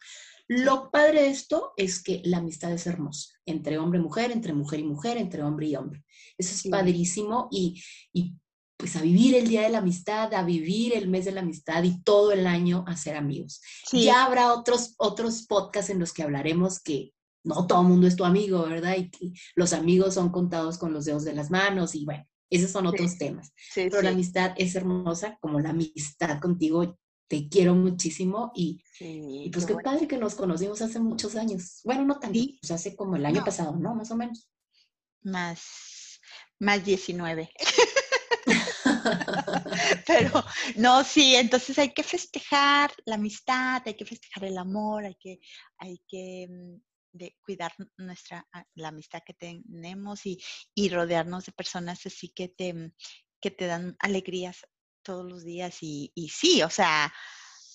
Lo 0.48 0.89
padre 0.89 1.22
de 1.22 1.30
esto 1.30 1.74
es 1.78 2.04
que 2.04 2.22
la 2.26 2.38
amistad 2.38 2.74
es 2.74 2.88
hermosa, 2.88 3.30
entre 3.46 3.78
hombre 3.78 4.00
y 4.00 4.04
mujer, 4.04 4.32
entre 4.32 4.54
mujer 4.54 4.80
y 4.80 4.84
mujer, 4.84 5.17
entre 5.17 5.44
hombre 5.44 5.67
y 5.67 5.76
hombre. 5.76 6.04
Eso 6.38 6.54
es 6.54 6.70
padrísimo 6.70 7.48
y, 7.52 7.82
y 8.12 8.34
pues 8.76 8.96
a 8.96 9.02
vivir 9.02 9.36
el 9.36 9.48
Día 9.48 9.62
de 9.62 9.70
la 9.70 9.78
Amistad, 9.78 10.34
a 10.34 10.44
vivir 10.44 10.94
el 10.96 11.08
mes 11.08 11.26
de 11.26 11.34
la 11.34 11.41
amistad 11.41 11.84
y 11.84 12.02
todo 12.02 12.32
el 12.32 12.48
año 12.48 12.84
a 12.88 12.98
ser 12.98 13.15
amigos. 13.15 13.62
Ya 13.94 14.26
habrá 14.26 14.54
otros, 14.54 14.96
otros 14.98 15.44
podcasts 15.44 15.91
en 15.91 16.00
los 16.00 16.13
que 16.13 16.24
hablaremos 16.24 16.82
que 16.82 17.13
no 17.44 17.67
todo 17.67 17.82
el 17.82 17.88
mundo 17.88 18.08
es 18.08 18.15
tu 18.15 18.26
amigo, 18.26 18.65
¿verdad? 18.65 18.98
Y 18.98 19.10
que 19.10 19.34
los 19.56 19.74
amigos 19.74 20.15
son 20.15 20.32
contados 20.32 20.78
con 20.78 20.94
los 20.94 21.06
dedos 21.06 21.24
de 21.24 21.34
las 21.34 21.52
manos 21.52 21.96
y 21.96 22.06
bueno, 22.06 22.26
esos 22.51 22.71
son 22.71 22.85
otros 22.85 23.17
temas. 23.17 23.53
Pero 23.73 24.01
la 24.01 24.09
amistad 24.09 24.53
es 24.57 24.75
hermosa, 24.75 25.37
como 25.41 25.59
la 25.59 25.69
amistad 25.69 26.39
contigo. 26.39 26.97
Te 27.27 27.47
quiero 27.47 27.73
muchísimo 27.73 28.51
y, 28.53 28.83
pues 29.53 29.65
qué, 29.65 29.75
padre 29.75 30.05
que 30.05 30.17
nos 30.17 30.35
conocimos 30.35 30.81
hace 30.81 30.99
muchos 30.99 31.37
años. 31.37 31.79
Bueno, 31.85 32.03
no 32.03 32.19
tan, 32.19 32.33
pues 32.33 32.71
hace 32.71 32.93
como 32.93 33.15
el 33.15 33.25
año 33.25 33.43
pasado, 33.45 33.73
¿no? 33.77 33.95
Más 33.95 34.11
o 34.11 34.17
menos. 34.17 34.49
Más, 35.23 36.19
más 36.59 36.83
19. 36.83 37.49
Pero 40.07 40.43
no, 40.75 41.03
sí, 41.03 41.35
entonces 41.35 41.77
hay 41.79 41.93
que 41.93 42.03
festejar 42.03 42.91
la 43.05 43.15
amistad, 43.15 43.81
hay 43.85 43.95
que 43.95 44.05
festejar 44.05 44.45
el 44.45 44.57
amor, 44.57 45.05
hay 45.05 45.15
que, 45.15 45.39
hay 45.77 46.01
que 46.07 46.47
mm, 46.49 46.75
de 47.12 47.38
cuidar 47.43 47.74
nuestra, 47.97 48.47
ah, 48.54 48.65
la 48.76 48.89
amistad 48.89 49.21
que 49.26 49.34
tenemos 49.34 50.26
y, 50.26 50.41
y 50.74 50.89
rodearnos 50.89 51.45
de 51.45 51.52
personas 51.52 52.06
así 52.06 52.30
que 52.30 52.47
te, 52.47 52.74
mm, 52.74 52.93
que 53.39 53.52
te 53.52 53.65
dan 53.65 53.95
alegrías 54.00 54.62
todos 55.04 55.26
los 55.26 55.43
días 55.43 55.78
y, 55.82 56.12
y 56.15 56.30
sí, 56.30 56.62
o 56.62 56.69
sea, 56.69 57.12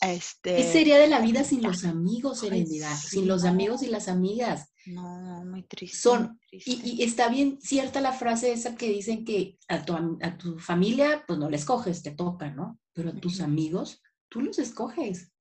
este... 0.00 0.56
¿Qué 0.56 0.72
sería 0.72 0.98
de 0.98 1.08
la 1.08 1.20
vida 1.20 1.42
sin 1.42 1.62
los 1.62 1.84
amigos, 1.84 2.40
Serenidad? 2.40 2.96
sin 2.96 3.26
los 3.26 3.44
amigos 3.44 3.82
y 3.82 3.88
las 3.88 4.08
amigas. 4.08 4.72
No, 4.86 5.44
muy 5.44 5.64
triste. 5.64 5.96
Son, 5.96 6.38
Y, 6.50 7.00
y, 7.00 7.02
está 7.02 7.28
bien 7.28 7.58
cierta 7.60 8.00
la 8.00 8.12
frase 8.12 8.52
esa 8.52 8.76
que 8.76 8.88
dicen 8.88 9.24
que 9.24 9.58
a 9.68 9.84
tu, 9.84 9.94
a 9.94 10.38
tu 10.38 10.58
familia, 10.58 11.24
pues 11.26 11.38
no 11.38 11.50
la 11.50 11.56
escoges, 11.56 12.02
te 12.02 12.12
toca, 12.12 12.50
¿no? 12.50 12.78
Pero 12.92 13.10
a 13.10 13.14
tus 13.14 13.40
amigos, 13.40 14.02
tú 14.28 14.40
los 14.42 14.58
escoges. 14.58 15.32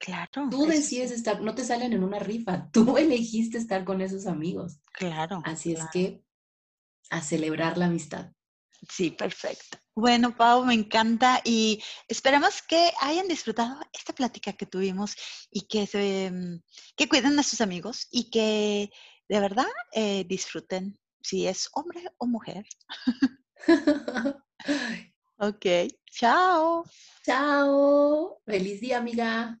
Claro. 0.00 0.48
Tú 0.50 0.64
decides 0.64 1.10
estar, 1.10 1.42
no 1.42 1.54
te 1.54 1.62
salen 1.62 1.92
en 1.92 2.02
una 2.02 2.18
rifa, 2.18 2.68
tú 2.72 2.96
elegiste 2.96 3.58
estar 3.58 3.84
con 3.84 4.00
esos 4.00 4.26
amigos. 4.26 4.80
Claro. 4.94 5.42
Así 5.44 5.72
es 5.72 5.80
que 5.92 6.24
a 7.10 7.20
celebrar 7.20 7.76
la 7.76 7.86
amistad. 7.86 8.32
Sí, 8.88 9.10
perfecto. 9.10 9.78
Bueno, 9.94 10.34
Pau, 10.34 10.64
me 10.64 10.72
encanta 10.72 11.42
y 11.44 11.82
esperamos 12.08 12.62
que 12.62 12.90
hayan 13.02 13.28
disfrutado 13.28 13.78
esta 13.92 14.14
plática 14.14 14.54
que 14.54 14.64
tuvimos 14.64 15.14
y 15.50 15.66
que, 15.66 15.86
se, 15.86 16.30
mm, 16.30 16.62
que 16.96 17.08
cuiden 17.08 17.38
a 17.38 17.42
sus 17.42 17.60
amigos 17.60 18.08
y 18.10 18.30
que 18.30 18.90
de 19.28 19.40
verdad 19.40 19.66
eh, 19.92 20.24
disfruten 20.24 20.98
si 21.22 21.46
es 21.46 21.68
hombre 21.74 22.02
o 22.16 22.26
mujer. 22.26 22.64
ok, 25.38 25.66
chao. 26.10 26.84
Chao. 27.22 28.40
Feliz 28.46 28.80
día, 28.80 28.96
amiga. 28.96 29.60